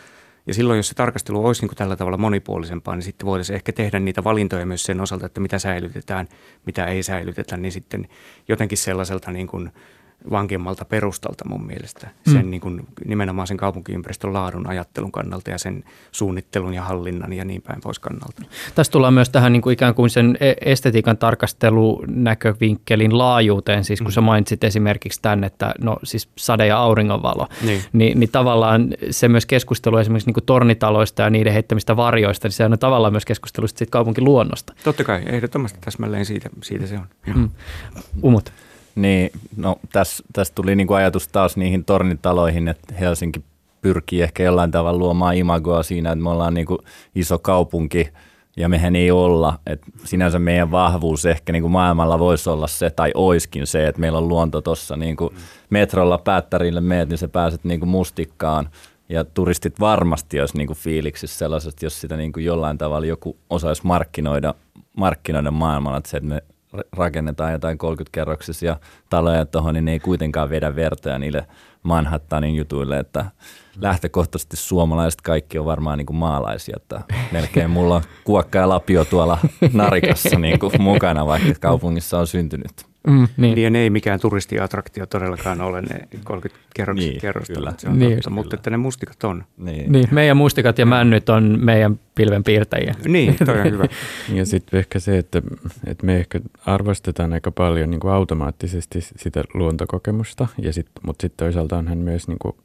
[0.48, 3.72] Ja silloin, jos se tarkastelu olisi niin kuin tällä tavalla monipuolisempaa, niin sitten voitaisiin ehkä
[3.72, 6.28] tehdä niitä valintoja myös sen osalta, että mitä säilytetään,
[6.66, 8.08] mitä ei säilytetä, niin sitten
[8.48, 9.72] jotenkin sellaiselta niin kuin–
[10.32, 12.08] vankemmalta perustalta mun mielestä.
[12.28, 12.34] Mm.
[12.34, 17.46] Sen niin kuin, nimenomaan sen kaupunkiympäristön laadun ajattelun kannalta ja sen suunnittelun ja hallinnan ja
[17.46, 18.42] niin päin pois kannalta.
[18.76, 24.08] Tässä tullaan myös tähän niin kuin ikään kuin sen e- estetiikan tarkastelunäkövinkkelin laajuuteen, siis kun
[24.08, 24.12] mm.
[24.12, 27.82] sä mainitsit esimerkiksi tämän, että no siis sade- ja auringonvalo, niin.
[27.94, 32.54] Niin, niin tavallaan se myös keskustelu esimerkiksi niin kuin tornitaloista ja niiden heittämistä varjoista, niin
[32.54, 34.74] se on tavallaan myös keskustelu siitä kaupunkiluonnosta.
[34.84, 37.36] Totta kai, ehdottomasti täsmälleen siitä, siitä se on.
[37.36, 37.50] Mm.
[38.24, 38.54] Umut.
[39.02, 43.44] Niin, no tässä täs tuli niinku ajatus taas niihin tornitaloihin, että Helsinki
[43.82, 46.78] pyrkii ehkä jollain tavalla luomaan imagoa siinä, että me ollaan niinku
[47.16, 48.10] iso kaupunki
[48.58, 49.60] ja mehän ei olla.
[49.68, 54.18] Et sinänsä meidän vahvuus ehkä niinku maailmalla voisi olla se, tai oiskin se, että meillä
[54.18, 55.34] on luonto tuossa niinku
[55.70, 58.70] metrolla päättärille meet, niin sä pääset niinku mustikkaan
[59.10, 64.54] ja turistit varmasti olisi niinku fiiliksissä sellaisesta, jos sitä niinku jollain tavalla joku osaisi markkinoida,
[64.98, 66.44] markkinoida maailmalla, että se, että me
[66.92, 68.78] rakennetaan jotain 30-kerroksisia
[69.10, 71.48] taloja tuohon, niin ne ei kuitenkaan vedä vertoja niille
[71.84, 73.26] Manhattanin jutuille, että
[73.82, 77.02] lähtökohtaisesti suomalaiset kaikki on varmaan niin kuin maalaisia, että
[77.32, 79.38] melkein mulla on kuokka ja lapio tuolla
[79.74, 82.89] narikassa niin kuin mukana, vaikka kaupungissa on syntynyt.
[83.08, 83.56] Mm, niin.
[83.56, 88.30] niin ei mikään turistiatraktio todellakaan ole ne 30 kerrokset niin, kerrosta, se on niin, totta,
[88.30, 89.44] mutta että ne mustikat on.
[89.58, 89.92] Niin.
[89.92, 92.96] niin, meidän mustikat ja männyt on meidän pilven piirtäjiä.
[93.06, 93.86] Niin, toi on hyvä.
[94.34, 95.42] ja sitten ehkä se, että,
[95.88, 101.46] että me ehkä arvostetaan aika paljon niin kuin automaattisesti sitä luontokokemusta, ja sit, mutta sitten
[101.46, 102.56] toisaalta onhan myös niin kuin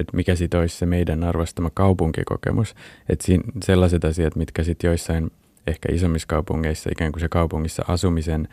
[0.00, 2.74] että mikä sitten olisi se meidän arvostama kaupunkikokemus.
[3.08, 3.24] Että
[3.64, 5.30] sellaiset asiat, mitkä sitten joissain
[5.66, 8.48] ehkä isommissa kaupungeissa, ikään kuin se kaupungissa asumisen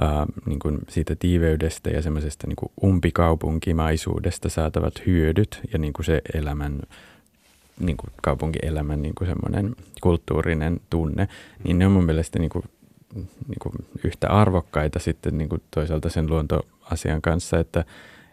[0.00, 6.22] ää, niin kuin siitä tiiveydestä ja semmoisesta niin umpikaupunkimaisuudesta saatavat hyödyt ja niin kuin se
[6.34, 6.82] elämän,
[7.80, 11.28] niin kuin kaupunkielämän niin kuin semmoinen kulttuurinen tunne,
[11.64, 12.64] niin ne on mun mielestä niin kuin,
[13.14, 13.74] niin kuin
[14.04, 17.84] yhtä arvokkaita sitten niin kuin toisaalta sen luontoasian kanssa, että,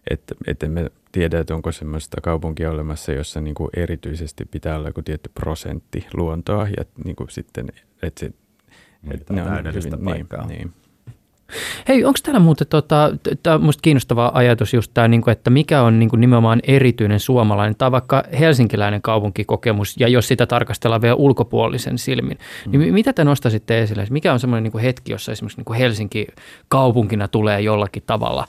[0.10, 4.90] että, että me tiedä, että onko semmoista kaupunkia olemassa, jossa niin kuin erityisesti pitää olla
[4.90, 7.68] joku tietty prosentti luontoa ja niin kuin sitten,
[8.02, 8.32] että se,
[9.12, 10.48] että ne on täydellistä hyvin, niin, paikkaa.
[10.48, 10.83] Niin, niin.
[11.88, 13.12] Hei, onko täällä muuten, tota,
[13.44, 17.20] tämä on minusta kiinnostava ajatus just tämä, niin että mikä on niin kuin nimenomaan erityinen
[17.20, 22.38] suomalainen tai vaikka helsinkiläinen kaupunkikokemus, ja jos sitä tarkastellaan vielä ulkopuolisen silmin,
[22.68, 22.94] niin mm.
[22.94, 24.08] mitä te nostaisitte esille?
[24.10, 26.28] Mikä on semmoinen niin hetki, jossa esimerkiksi niin kuin Helsinki
[26.68, 28.48] kaupunkina tulee jollakin tavalla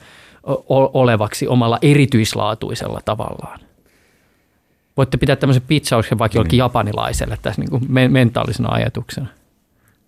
[0.92, 3.60] olevaksi omalla erityislaatuisella tavallaan?
[4.96, 6.58] Voitte pitää tämmöisen pitchauksen vaikka jollekin niin.
[6.58, 9.26] japanilaiselle tässä niin kuin mentaalisena ajatuksena.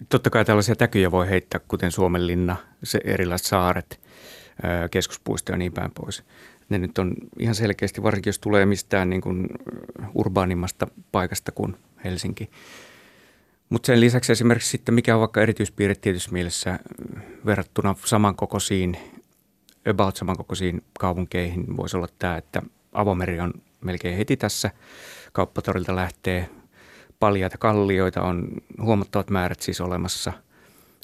[0.08, 4.00] Totta kai tällaisia täkyjä voi heittää, kuten Suomenlinna, se erilaiset saaret.
[4.90, 6.24] keskuspuisto ja niin päin pois.
[6.68, 9.48] Ne nyt on ihan selkeästi, varsinkin jos tulee mistään niin kuin
[10.14, 12.50] urbaanimmasta paikasta kuin Helsinki.
[13.68, 16.78] Mutta sen lisäksi esimerkiksi sitten, mikä on vaikka erityispiirre tietyssä mielessä
[17.46, 18.96] verrattuna samankokoisiin,
[19.90, 24.70] about samankokoisiin kaupunkeihin, voisi olla tämä, että avomeri on melkein heti tässä.
[25.32, 26.48] Kauppatorilta lähtee
[27.20, 28.48] paljaita kallioita, on
[28.82, 30.32] huomattavat määrät siis olemassa.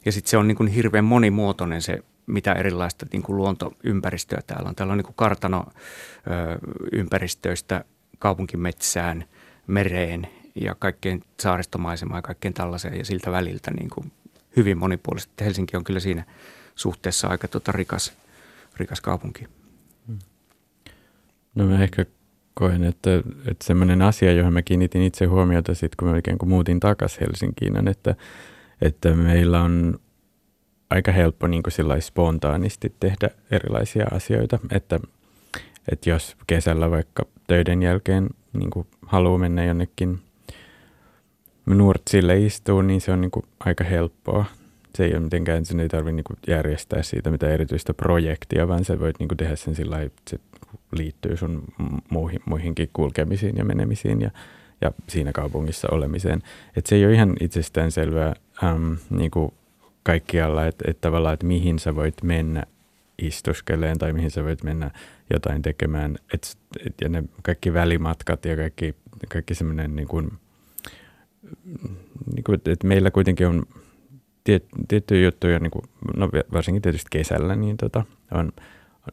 [0.05, 4.69] Ja sitten se on niin kuin hirveän monimuotoinen se, mitä erilaista niin kuin luontoympäristöä täällä
[4.69, 4.75] on.
[4.75, 6.59] Täällä on niin kuin kartano ö,
[6.93, 7.85] ympäristöistä
[8.19, 9.25] kaupunkimetsään,
[9.67, 14.13] mereen ja kaikkeen saaristomaisemaan ja kaikkeen tällaiseen ja siltä väliltä niin kuin
[14.57, 15.45] hyvin monipuolisesti.
[15.45, 16.25] Helsinki on kyllä siinä
[16.75, 18.13] suhteessa aika tota rikas,
[18.77, 19.49] rikas kaupunki.
[21.55, 22.07] No mä ehkä
[22.55, 26.49] koen, että, että semmoinen asia, johon mä kiinnitin itse huomiota sitten, kun mä ikään kuin
[26.49, 28.15] muutin takaisin Helsinkiin, on, että,
[28.83, 29.99] että meillä on
[30.91, 35.01] aika helppo niin kuin spontaanisti tehdä erilaisia asioita, että,
[35.93, 40.21] että jos kesällä vaikka töiden jälkeen niin kuin haluaa mennä jonnekin
[41.67, 44.45] Nurtsille istuu, niin se on niin kuin aika helppoa.
[44.95, 49.01] Se ei ole mitenkään, sen ei tarvitse niin järjestää siitä mitä erityistä projektia, vaan sä
[49.01, 50.39] voit niin kuin tehdä sen sillä että se
[50.93, 51.65] liittyy sun
[52.11, 54.31] muihin, muihinkin kulkemisiin ja menemisiin ja,
[54.81, 56.43] ja siinä kaupungissa olemiseen.
[56.77, 59.53] Et se ei ole ihan itsestään selvää äm, niin kuin
[60.03, 62.65] kaikkialla, että et tavallaan, että mihin sä voit mennä
[63.19, 64.91] istuskeleen tai mihin sä voit mennä
[65.33, 66.19] jotain tekemään.
[66.35, 68.95] Et, et, ja ne kaikki välimatkat ja kaikki,
[69.29, 70.33] kaikki semmoinen, niin kuin,
[72.35, 73.67] niin kuin, että et meillä kuitenkin on
[74.45, 75.85] tiet, tiettyjä juttuja, niin kuin,
[76.17, 78.53] no varsinkin tietysti kesällä, niin tota, on,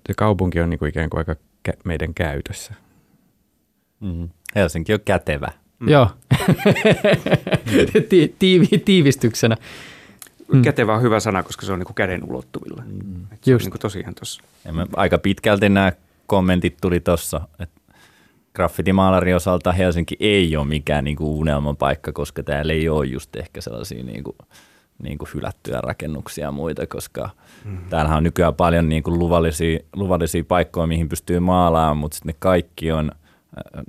[0.07, 1.35] se kaupunki on niin kuin ikään kuin aika
[1.83, 2.73] meidän käytössä.
[3.99, 4.29] Mm-hmm.
[4.55, 5.47] Helsinki on kätevä.
[5.79, 5.89] Mm.
[5.89, 6.09] Joo,
[8.09, 9.57] Ti- tiivi- tiivistyksenä.
[10.53, 10.61] Mm.
[10.61, 12.83] Kätevä on hyvä sana, koska se on niin kuin käden ulottuvilla.
[12.87, 13.25] Mm.
[13.43, 13.65] Se Just.
[13.65, 14.41] on niin tosiaan tuossa.
[14.95, 15.91] Aika pitkälti nämä
[16.27, 17.81] kommentit tuli tuossa, että
[18.55, 23.61] graffitimaalarin osalta Helsinki ei ole mikään niin kuin unelmapaikka, koska täällä ei ole just ehkä
[23.61, 24.35] sellaisia niin kuin,
[25.03, 27.29] niin kuin hylättyjä rakennuksia ja muita, koska
[27.65, 27.89] mm-hmm.
[27.89, 32.35] täällähän on nykyään paljon niin kuin luvallisia, luvallisia paikkoja, mihin pystyy maalaamaan, mutta sitten ne
[32.39, 33.11] kaikki on,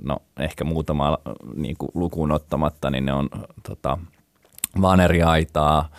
[0.03, 1.17] no ehkä muutama
[1.55, 3.29] niin kuin lukuun ottamatta, niin ne on
[3.67, 3.97] tota,
[4.81, 5.89] vaneriaitaa,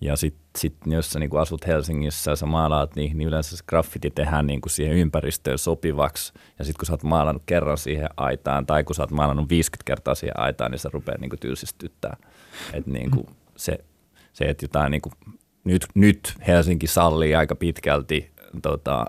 [0.00, 3.56] ja sitten sit, jos sä niin kuin asut Helsingissä ja sä maalaat niin, niin yleensä
[3.56, 6.32] se graffiti tehdään niin kuin siihen ympäristöön sopivaksi.
[6.58, 9.86] Ja sitten kun sä oot maalannut kerran siihen aitaan tai kun sä oot maalannut 50
[9.86, 12.16] kertaa siihen aitaan, niin se rupeaa niin kuin tylsistyttää.
[12.72, 13.78] Et niin kuin se,
[14.32, 15.12] se, että jotain niin kuin,
[15.64, 18.30] nyt, nyt Helsinki sallii aika pitkälti
[18.62, 19.06] tota,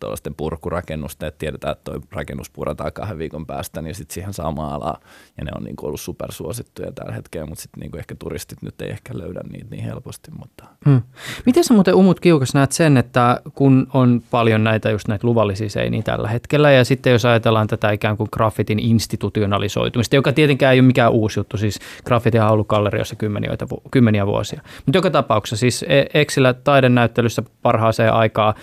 [0.00, 4.52] tuollaisten purkurakennusten, että tiedetään, että tuo rakennus purataan kahden viikon päästä, niin sitten siihen saa
[4.52, 5.00] maalaa.
[5.38, 8.82] Ja ne on niin kuin ollut supersuosittuja tällä hetkellä, mutta sitten niin ehkä turistit nyt
[8.82, 10.30] ei ehkä löydä niitä niin helposti.
[10.38, 10.64] Mutta.
[10.84, 11.02] Hmm.
[11.46, 15.68] Miten sä muuten Umut Kiukas näet sen, että kun on paljon näitä just näitä luvallisia
[15.68, 20.80] seiniä tällä hetkellä, ja sitten jos ajatellaan tätä ikään kuin graffitin institutionalisoitumista, joka tietenkään ei
[20.80, 23.16] ole mikään uusi juttu, siis graffiti on ollut gallerioissa
[23.90, 24.60] kymmeniä, vuosia.
[24.86, 28.54] Mutta joka tapauksessa siis Exillä taidenäyttelyssä parhaaseen aikaa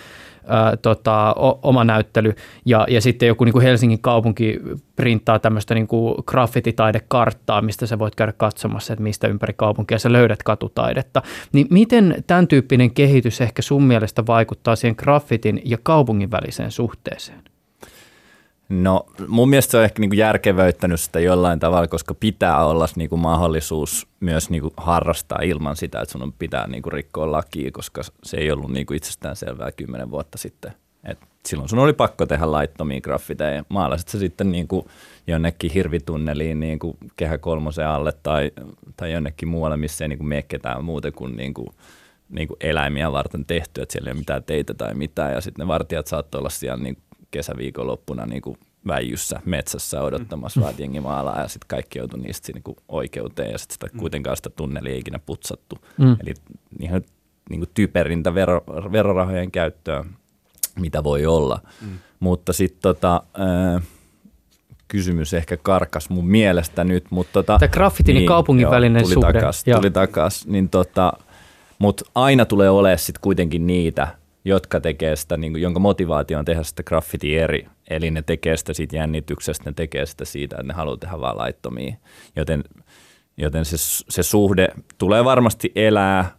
[0.46, 2.34] ää, tota, o, oma näyttely
[2.64, 4.60] ja, ja sitten joku niin kuin Helsingin kaupunki
[4.96, 10.12] printtaa tämmöistä niin kuin graffititaidekarttaa, mistä sä voit käydä katsomassa, että mistä ympäri kaupunkia sä
[10.12, 11.22] löydät katutaidetta.
[11.52, 17.53] Niin miten tämän tyyppinen kehitys ehkä sun mielestä vaikuttaa siihen graffitin ja kaupungin väliseen suhteeseen?
[18.68, 23.16] No mun mielestä se on ehkä niinku järkevöittänyt sitä jollain tavalla, koska pitää olla niinku
[23.16, 28.50] mahdollisuus myös niinku harrastaa ilman sitä, että sun pitää niinku rikkoa lakia, koska se ei
[28.50, 30.72] ollut niinku itsestään selvää kymmenen vuotta sitten.
[31.04, 33.64] Et silloin sun oli pakko tehdä laittomia graffiteja.
[33.68, 34.88] Maalasit se sitten niinku
[35.26, 38.50] jonnekin hirvitunneliin niinku kehä kolmosen alle tai,
[38.96, 41.74] tai jonnekin muualle, missä ei niinku mene ketään muuten kuin niinku,
[42.28, 45.32] niinku eläimiä varten tehty, että siellä ei ole mitään teitä tai mitään.
[45.32, 47.02] Ja sitten ne vartijat saattoi olla siellä niinku
[47.34, 50.64] kesäviikonloppuna niin kuin väijyssä metsässä odottamassa, mm.
[50.64, 54.00] vaan jengi maalaa ja sitten kaikki joutui niistä niin kuin oikeuteen ja sitten sitä, mm.
[54.00, 55.78] kuitenkaan sitä tunneli ei ikinä putsattu.
[55.98, 56.16] Mm.
[56.20, 56.34] Eli
[56.80, 57.02] ihan
[57.50, 60.04] niin kuin typerintä vero, verorahojen käyttöä,
[60.80, 61.60] mitä voi olla.
[61.80, 61.98] Mm.
[62.20, 63.22] Mutta sitten tota,
[63.76, 63.82] äh,
[64.88, 67.04] kysymys ehkä karkas mun mielestä nyt.
[67.10, 69.32] Mutta tota, Tämä graffitin niin, kaupungin joo, välinen tuli suhde.
[69.32, 71.12] Takas, tuli takas, niin tota,
[71.78, 74.08] mutta aina tulee olemaan sitten kuitenkin niitä,
[74.44, 77.66] jotka tekee sitä, niin kuin, jonka motivaatio on tehdä sitä graffiti eri.
[77.90, 81.38] Eli ne tekee sitä siitä jännityksestä, ne tekee sitä siitä, että ne haluaa tehdä vaan
[81.38, 81.96] laittomia.
[82.36, 82.64] Joten,
[83.36, 83.76] joten se,
[84.08, 84.68] se suhde
[84.98, 86.36] tulee varmasti elää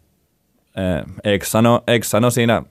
[1.24, 2.64] eikö sano, eikö sano siinä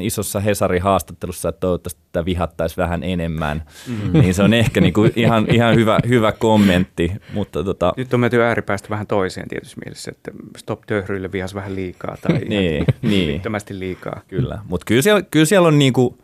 [0.00, 4.20] isossa Hesarin haastattelussa, että toivottavasti tätä vihattaisi vähän enemmän, mm.
[4.20, 7.12] niin se on ehkä niinku ihan, ihan hyvä, hyvä kommentti.
[7.32, 7.92] Mutta tota...
[7.96, 12.38] Nyt on menty ääripäästä vähän toiseen tietysti mielessä, että stop töhryille vihas vähän liikaa tai
[12.48, 13.42] niin, niin.
[13.70, 14.20] liikaa.
[14.28, 16.18] Kyllä, mutta kyllä siellä, kyllä siellä on niinku,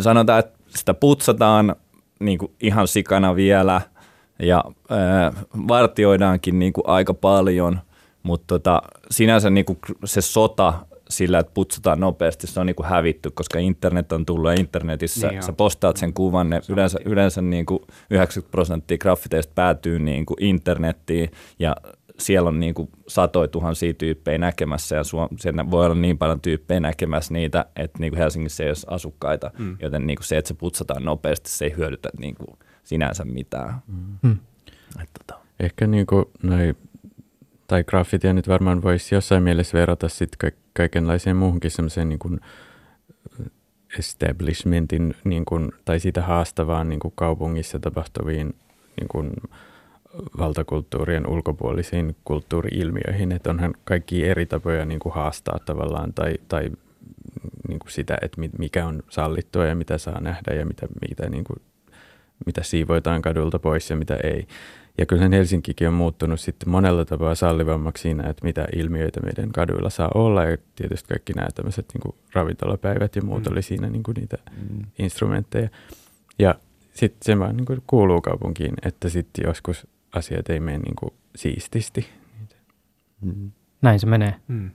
[0.00, 1.76] sanotaan, että sitä putsataan
[2.20, 3.80] niinku ihan sikana vielä
[4.38, 5.32] ja ää,
[5.68, 7.80] vartioidaankin niinku aika paljon–
[8.22, 10.74] mutta tota, sinänsä niinku se sota
[11.10, 15.42] sillä, että putsataan nopeasti, se on niinku hävitty, koska internet on tullut ja internetissä niin
[15.42, 21.76] sä postaat sen kuvan, ne yleensä, yleensä niinku 90 prosenttia graffiteista päätyy niinku internettiin ja
[22.18, 25.02] siellä on niinku satoja tuhansia tyyppejä näkemässä ja
[25.40, 29.76] siellä voi olla niin paljon tyyppejä näkemässä niitä, että niinku Helsingissä ei ole asukkaita, mm.
[29.80, 33.74] joten niinku se, että se putsataan nopeasti, se ei hyödytä niinku sinänsä mitään.
[34.22, 34.38] Mm.
[35.02, 35.40] Että, tota.
[35.60, 36.74] Ehkä niinku noi
[37.68, 42.40] tai graffitia nyt varmaan voisi jossain mielessä verrata sitten ka- kaikenlaiseen muuhunkin semmoiseen niin kuin
[43.98, 48.54] establishmentin niin kuin, tai sitä haastavaan niin kuin kaupungissa tapahtuviin
[49.00, 49.30] niin kuin,
[50.38, 56.70] valtakulttuurien ulkopuolisiin kulttuuriilmiöihin, että onhan kaikki eri tapoja niin kuin haastaa tavallaan tai, tai
[57.68, 61.44] niin kuin sitä, että mikä on sallittua ja mitä saa nähdä ja mitä, mitä, niin
[61.44, 61.62] kuin,
[62.46, 64.46] mitä siivoitaan kadulta pois ja mitä ei.
[64.98, 69.90] Ja kyllähän Helsinkikin on muuttunut sitten monella tapaa sallivammaksi siinä, että mitä ilmiöitä meidän kaduilla
[69.90, 70.44] saa olla.
[70.44, 73.52] Ja tietysti kaikki nämä tämmöiset niin ravintolapäivät ja muut mm.
[73.52, 74.38] oli siinä niin kuin niitä
[74.70, 74.84] mm.
[74.98, 75.68] instrumentteja.
[76.38, 76.54] Ja
[76.94, 81.12] sitten se vaan niin kuin kuuluu kaupunkiin, että sitten joskus asiat ei mene niin kuin
[81.36, 82.06] siististi.
[83.20, 83.50] Mm.
[83.82, 84.34] Näin se menee.
[84.48, 84.70] Mm.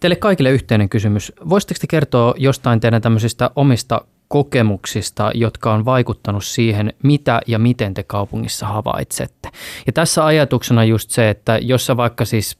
[0.00, 1.32] Teille kaikille yhteinen kysymys.
[1.48, 7.94] Voisitteko te kertoa jostain teidän tämmöisistä omista kokemuksista, jotka on vaikuttanut siihen, mitä ja miten
[7.94, 9.48] te kaupungissa havaitsette.
[9.86, 12.58] Ja tässä ajatuksena just se, että jos sä vaikka siis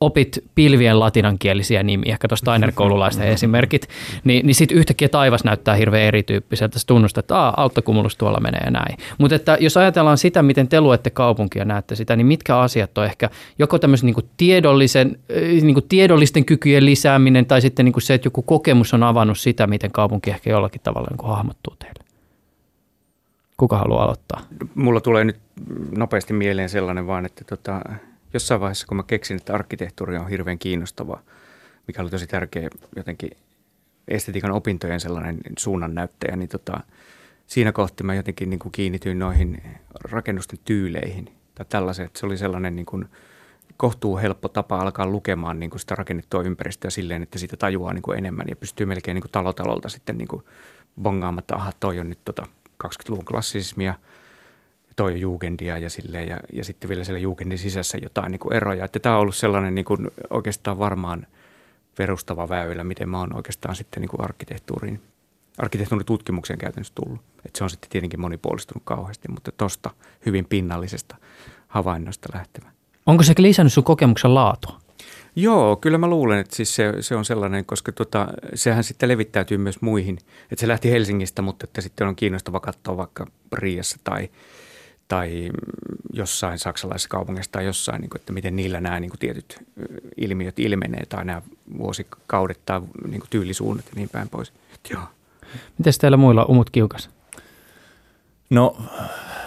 [0.00, 3.88] opit pilvien latinankielisiä nimiä, ehkä tuosta Steiner-koululaisten esimerkit,
[4.24, 6.78] niin, niin sitten yhtäkkiä taivas näyttää hirveän erityyppiseltä.
[6.78, 7.70] Sä tunnustat, että Aa,
[8.18, 8.96] tuolla menee ja näin.
[9.18, 13.04] Mutta että jos ajatellaan sitä, miten te luette kaupunkia, näette sitä, niin mitkä asiat on
[13.04, 15.18] ehkä joko tämmöisen niin tiedollisen,
[15.62, 19.38] niin kuin tiedollisten kykyjen lisääminen tai sitten niin kuin se, että joku kokemus on avannut
[19.38, 22.04] sitä, miten kaupunki ehkä jollakin tavalla niin kuin hahmottuu teille?
[23.56, 24.40] Kuka haluaa aloittaa?
[24.74, 25.36] Mulla tulee nyt
[25.96, 27.80] nopeasti mieleen sellainen vaan, että tota,
[28.32, 31.20] jossain vaiheessa, kun mä keksin, että arkkitehtuuri on hirveän kiinnostava,
[31.86, 33.30] mikä oli tosi tärkeä jotenkin
[34.08, 36.80] estetiikan opintojen sellainen suunnannäyttäjä, niin tota,
[37.46, 39.62] siinä kohti mä jotenkin niin kuin kiinnityin noihin
[40.04, 43.08] rakennusten tyyleihin tai tällaisen, että se oli sellainen niin kuin
[43.76, 48.02] kohtuu helppo tapa alkaa lukemaan niin kuin sitä rakennettua ympäristöä silleen, että siitä tajuaa niin
[48.02, 50.42] kuin enemmän ja pystyy melkein niin kuin talotalolta sitten niin kuin
[51.02, 52.46] bongaamaan, että aha, toi on nyt tota
[52.84, 53.94] 20-luvun klassismia–
[54.96, 58.52] toi on juukendia ja, silleen, ja, ja sitten vielä siellä juukendin sisässä jotain niin kuin
[58.52, 58.84] eroja.
[58.84, 61.26] Että tämä on ollut sellainen niin kuin oikeastaan varmaan
[61.96, 65.00] perustava väylä, miten mä oon oikeastaan sitten niin kuin arkkitehtuuriin,
[65.58, 67.20] arkkitehtuurin tutkimukseen käytännössä tullut.
[67.46, 69.90] Että se on sitten tietenkin monipuolistunut kauheasti, mutta tuosta
[70.26, 71.16] hyvin pinnallisesta
[71.68, 72.70] havainnosta lähtevä.
[73.06, 74.80] Onko se lisännyt sun kokemuksen laatua?
[75.36, 79.58] Joo, kyllä mä luulen, että siis se, se on sellainen, koska tota, sehän sitten levittäytyy
[79.58, 80.18] myös muihin.
[80.42, 84.30] Että se lähti Helsingistä, mutta että sitten on kiinnostava katsoa vaikka Riassa tai–
[85.10, 85.50] tai
[86.12, 89.58] jossain saksalaisessa kaupungissa tai jossain, niin kuin, että miten niillä nämä niin kuin tietyt
[90.16, 91.42] ilmiöt ilmenee tai nämä
[91.78, 94.52] vuosikaudet tai niin kuin tyylisuunnat ja niin päin pois.
[94.90, 95.02] Joo.
[95.78, 97.10] Miten teillä muilla umut kiukas?
[98.50, 98.76] No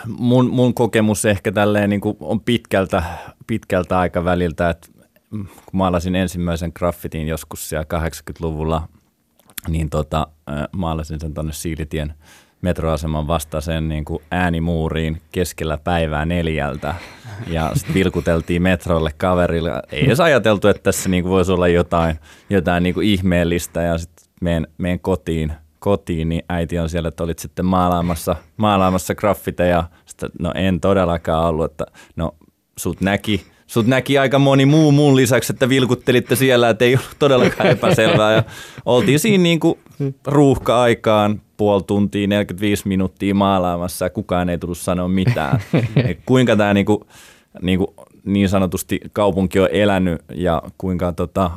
[0.08, 3.04] mun, mun kokemus ehkä tälleen niin kuin on pitkältä,
[3.48, 4.88] pitkältä aikaväliltä, että
[5.30, 8.88] kun maalasin ensimmäisen graffitin joskus siellä 80-luvulla,
[9.68, 10.28] niin tota,
[10.72, 12.14] maalasin sen tuonne Siilitien–
[12.64, 16.96] metroaseman vastaiseen niin kuin äänimuuriin keskellä päivää neljältä
[17.48, 19.72] ja sitten vilkuteltiin metrolle kaverille.
[19.92, 23.98] Ei edes ajateltu, että tässä niin kuin voisi olla jotain, jotain niin kuin ihmeellistä ja
[23.98, 29.84] sitten menen, menen kotiin, kotiin, niin äiti on siellä, että olit sitten maalaamassa, maalaamassa graffiteja.
[30.06, 31.86] Sitten, no en todellakaan ollut, että
[32.16, 32.36] no
[32.78, 37.16] sut näki, sut näki aika moni muu muun lisäksi, että vilkuttelitte siellä, että ei ollut
[37.20, 38.34] todellakaan epäselvää.
[38.34, 38.44] Ja
[38.86, 39.80] oltiin siinä niin kuin
[40.28, 45.60] ruuhka-aikaan puoli tuntia, 45 minuuttia maalaamassa ja kukaan ei tullut sanoa mitään.
[46.26, 47.00] kuinka tämä niin, kuin,
[48.26, 51.52] niin, sanotusti kaupunki on elänyt ja kuinka tota,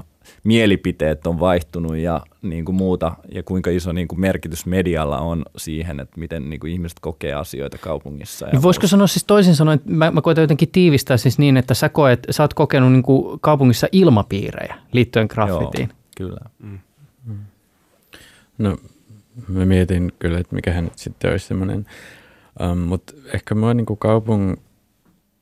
[0.45, 5.45] mielipiteet on vaihtunut ja niin kuin muuta, ja kuinka iso niin kuin merkitys medialla on
[5.57, 8.47] siihen, että miten niin kuin ihmiset kokee asioita kaupungissa.
[8.47, 11.57] Ja niin voisiko sanoa siis toisin sanoen, että mä, mä koitan jotenkin tiivistää siis niin,
[11.57, 15.89] että sä koet, sä oot kokenut niin kuin kaupungissa ilmapiirejä liittyen graffitiin.
[15.89, 16.41] Joo, kyllä.
[16.59, 16.79] Mm.
[17.27, 17.39] Mm.
[18.59, 18.77] No
[19.49, 21.87] mä mietin kyllä, että mikä nyt sitten olisi semmoinen,
[22.71, 24.57] um, mutta ehkä mua niin kuin kaupung,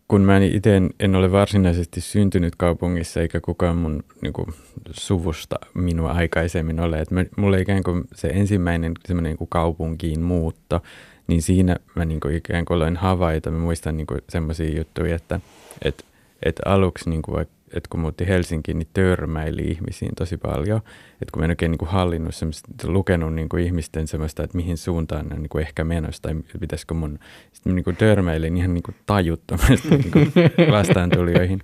[0.09, 4.47] kun mä itse en, en ole varsinaisesti syntynyt kaupungissa eikä kukaan mun niin kuin,
[4.90, 10.20] suvusta minua aikaisemmin ole, että mä, mulla ikään kuin se ensimmäinen semmoinen niin kuin kaupunkiin
[10.20, 10.82] muutto,
[11.26, 13.51] niin siinä mä niin kuin, ikään kuin olen havaita.
[13.51, 15.40] Mä muistan niin semmoisia juttuja, että,
[15.82, 16.05] että,
[16.42, 20.81] että aluksi niin kuin, että kun muutti Helsinkiin, niin törmäili ihmisiin tosi paljon.
[21.12, 24.57] Että kun mä en oikein niin kuin hallinnut semmoista, lukenut niin kuin ihmisten semmoista, että
[24.57, 27.19] mihin suuntaan ne on niin kuin ehkä menossa tai pitäisikö mun.
[27.53, 30.33] Sitten mä niin kuin törmäilin ihan niin kuin tajuttomasti niin kuin
[30.71, 31.61] vastaantulijoihin.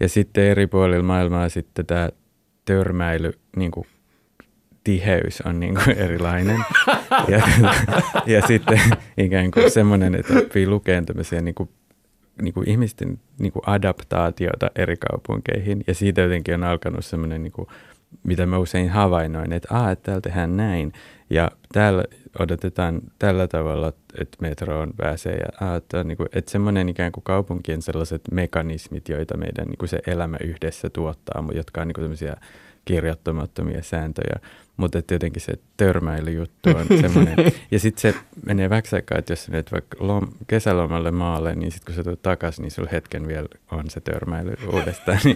[0.00, 2.08] Ja sitten eri puolilla maailmaa sitten tämä
[2.64, 3.86] törmäily niin kuin
[4.84, 6.64] tiheys on niin kuin erilainen.
[7.28, 7.48] Ja,
[8.26, 8.80] ja sitten
[9.18, 11.68] ikään kuin semmoinen, että oppii lukemaan tämmöisiä niin kuin
[12.40, 15.84] niin kuin ihmisten niin kuin adaptaatiota eri kaupunkeihin.
[15.86, 17.68] Ja siitä jotenkin on alkanut semmoinen, niin kuin,
[18.22, 20.92] mitä mä usein havainnoin, että, ah, että täällä tehdään näin.
[21.30, 22.04] Ja täällä
[22.38, 25.36] odotetaan tällä tavalla, että metroon pääsee.
[25.36, 29.78] Ja, ah, että, niin kuin, että semmoinen ikään kuin kaupunkien sellaiset mekanismit, joita meidän niin
[29.78, 32.16] kuin se elämä yhdessä tuottaa, jotka on niin kuin
[32.84, 34.40] kirjoittamattomia sääntöjä,
[34.80, 37.36] mutta tietenkin se törmäilyjuttu on semmoinen.
[37.70, 41.86] Ja sitten se menee vähäksi aikaa, että jos menet vaikka lom, kesälomalle maalle, niin sitten
[41.86, 45.18] kun sä tulet takaisin, niin sulla hetken vielä on se törmäily uudestaan.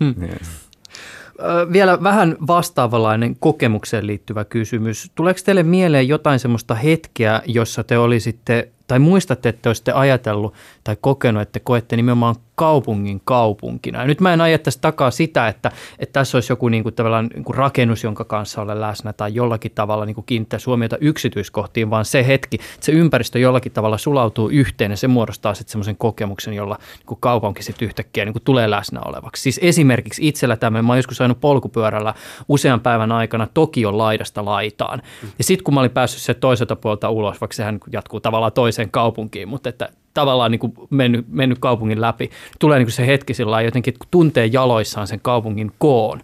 [0.00, 0.38] Niin
[1.72, 5.10] Vielä vähän vastaavalainen kokemukseen liittyvä kysymys.
[5.14, 10.54] Tuleeko teille mieleen jotain semmoista hetkeä, jossa te olisitte tai muistatte, että olisitte ajatellut
[10.84, 14.00] tai kokenut, että koette nimenomaan kaupungin kaupunkina.
[14.00, 17.26] Ja nyt mä en ajattaisi takaa sitä, että, että tässä olisi joku niin kuin tavallaan
[17.34, 21.90] niin kuin rakennus, jonka kanssa olen läsnä tai jollakin tavalla niin kuin kiinnittää huomiota yksityiskohtiin,
[21.90, 25.96] vaan se hetki, että se ympäristö jollakin tavalla sulautuu yhteen ja se muodostaa sitten semmoisen
[25.96, 29.42] kokemuksen, jolla niin kuin kaupunki sitten yhtäkkiä niin kuin tulee läsnä olevaksi.
[29.42, 32.14] Siis esimerkiksi itsellä tämä, mä oon joskus ajanut polkupyörällä
[32.48, 35.02] usean päivän aikana Tokion laidasta laitaan.
[35.38, 38.90] Ja sitten kun mä olin päässyt se toiselta puolta ulos, vaikka sehän jatkuu tavallaan toiseen
[38.90, 39.88] kaupunkiin, mutta että
[40.18, 42.30] tavallaan niin kuin mennyt, mennyt kaupungin läpi.
[42.58, 46.18] Tulee niin kuin se hetki sillä jotenkin, että kun tuntee jaloissaan sen kaupungin koon,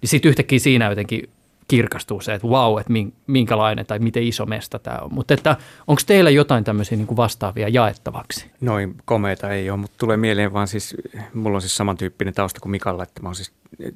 [0.00, 1.28] niin sitten yhtäkkiä siinä jotenkin
[1.68, 2.92] kirkastuu se, että vau, että
[3.26, 5.14] minkälainen tai miten iso mesta tämä on.
[5.14, 8.50] Mutta että onko teillä jotain tämmöisiä niin kuin vastaavia jaettavaksi?
[8.60, 10.96] Noin komeita ei ole, mutta tulee mieleen vaan siis,
[11.34, 13.52] mulla on siis samantyyppinen tausta kuin Mikalla, että mä oon siis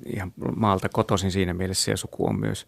[0.07, 2.67] ihan maalta kotoisin siinä mielessä ja suku on myös.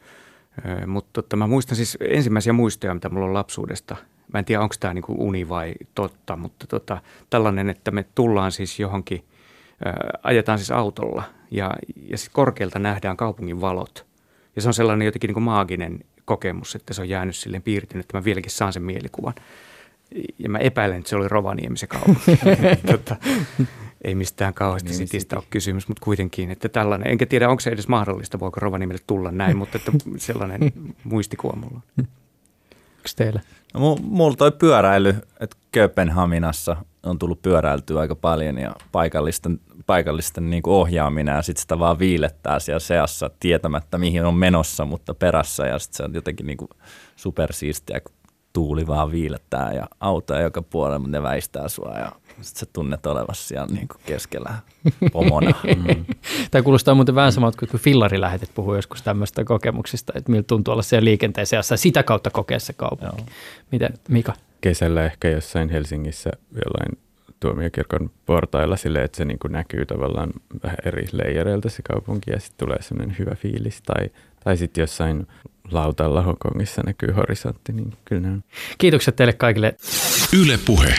[0.87, 3.97] Mutta tota, mä muistan siis ensimmäisiä muistoja, mitä mulla on lapsuudesta–
[4.33, 8.53] mä en tiedä onko tämä niin uni vai totta, mutta tota, tällainen, että me tullaan
[8.53, 9.25] siis johonkin,
[9.85, 11.71] ää, ajetaan siis autolla ja,
[12.11, 14.07] ja sitten korkealta nähdään kaupungin valot.
[14.57, 18.05] Ja se on sellainen jotenkin niin kuin maaginen kokemus, että se on jäänyt silleen piirtynyt,
[18.05, 19.35] että mä vieläkin saan sen mielikuvan.
[20.39, 22.39] Ja mä epäilen, että se oli Rovaniemi se kaupunki.
[22.93, 23.17] tota,
[24.05, 27.71] ei mistään kauheasti niin, sitistä ole kysymys, mutta kuitenkin, että tällainen, enkä tiedä onko se
[27.71, 30.73] edes mahdollista, voiko Rovaniemelle tulla näin, mutta että sellainen
[31.05, 32.09] muistikuva mulla on.
[33.05, 33.41] Onko teillä?
[33.75, 40.63] No, mulla toi pyöräily, että Kööpenhaminassa on tullut pyöräiltyä aika paljon ja paikallisten, paikallisten niin
[40.63, 45.67] kuin ohjaaminen ja sitten sitä vaan viilettää siellä seassa tietämättä mihin on menossa, mutta perässä
[45.67, 46.71] ja sitten se on jotenkin niin kuin
[47.17, 48.15] supersiistiä, kun
[48.53, 53.07] tuuli vaan viilettää ja autoja joka puolella, mutta ne väistää sua ja sitten sä tunnet
[53.07, 54.55] olevasi siellä niin kuin keskellä
[55.13, 55.55] pomona.
[55.65, 56.05] Mm.
[56.51, 60.73] Tämä kuulostaa muuten vähän samalta kuin Fillari lähetet puhuu joskus tämmöistä kokemuksista, että miltä tuntuu
[60.73, 63.05] olla siellä liikenteessä ja sitä kautta kokea se kaupunki.
[63.05, 63.27] Joo.
[63.73, 64.33] Miten, Mika?
[64.61, 66.99] Kesällä ehkä jossain Helsingissä jollain
[67.41, 70.31] tuomiokirkon portailla sille, että se niin kuin näkyy tavallaan
[70.63, 73.83] vähän eri leijereiltä se kaupunki ja sitten tulee semmoinen hyvä fiilis.
[73.83, 74.11] Tai,
[74.45, 75.27] tai sitten jossain
[75.71, 78.45] lautalla Hongkongissa näkyy horisontti, niin kyllä ne on.
[78.79, 79.77] Kiitokset teille kaikille.
[80.33, 80.95] Yle Puhe.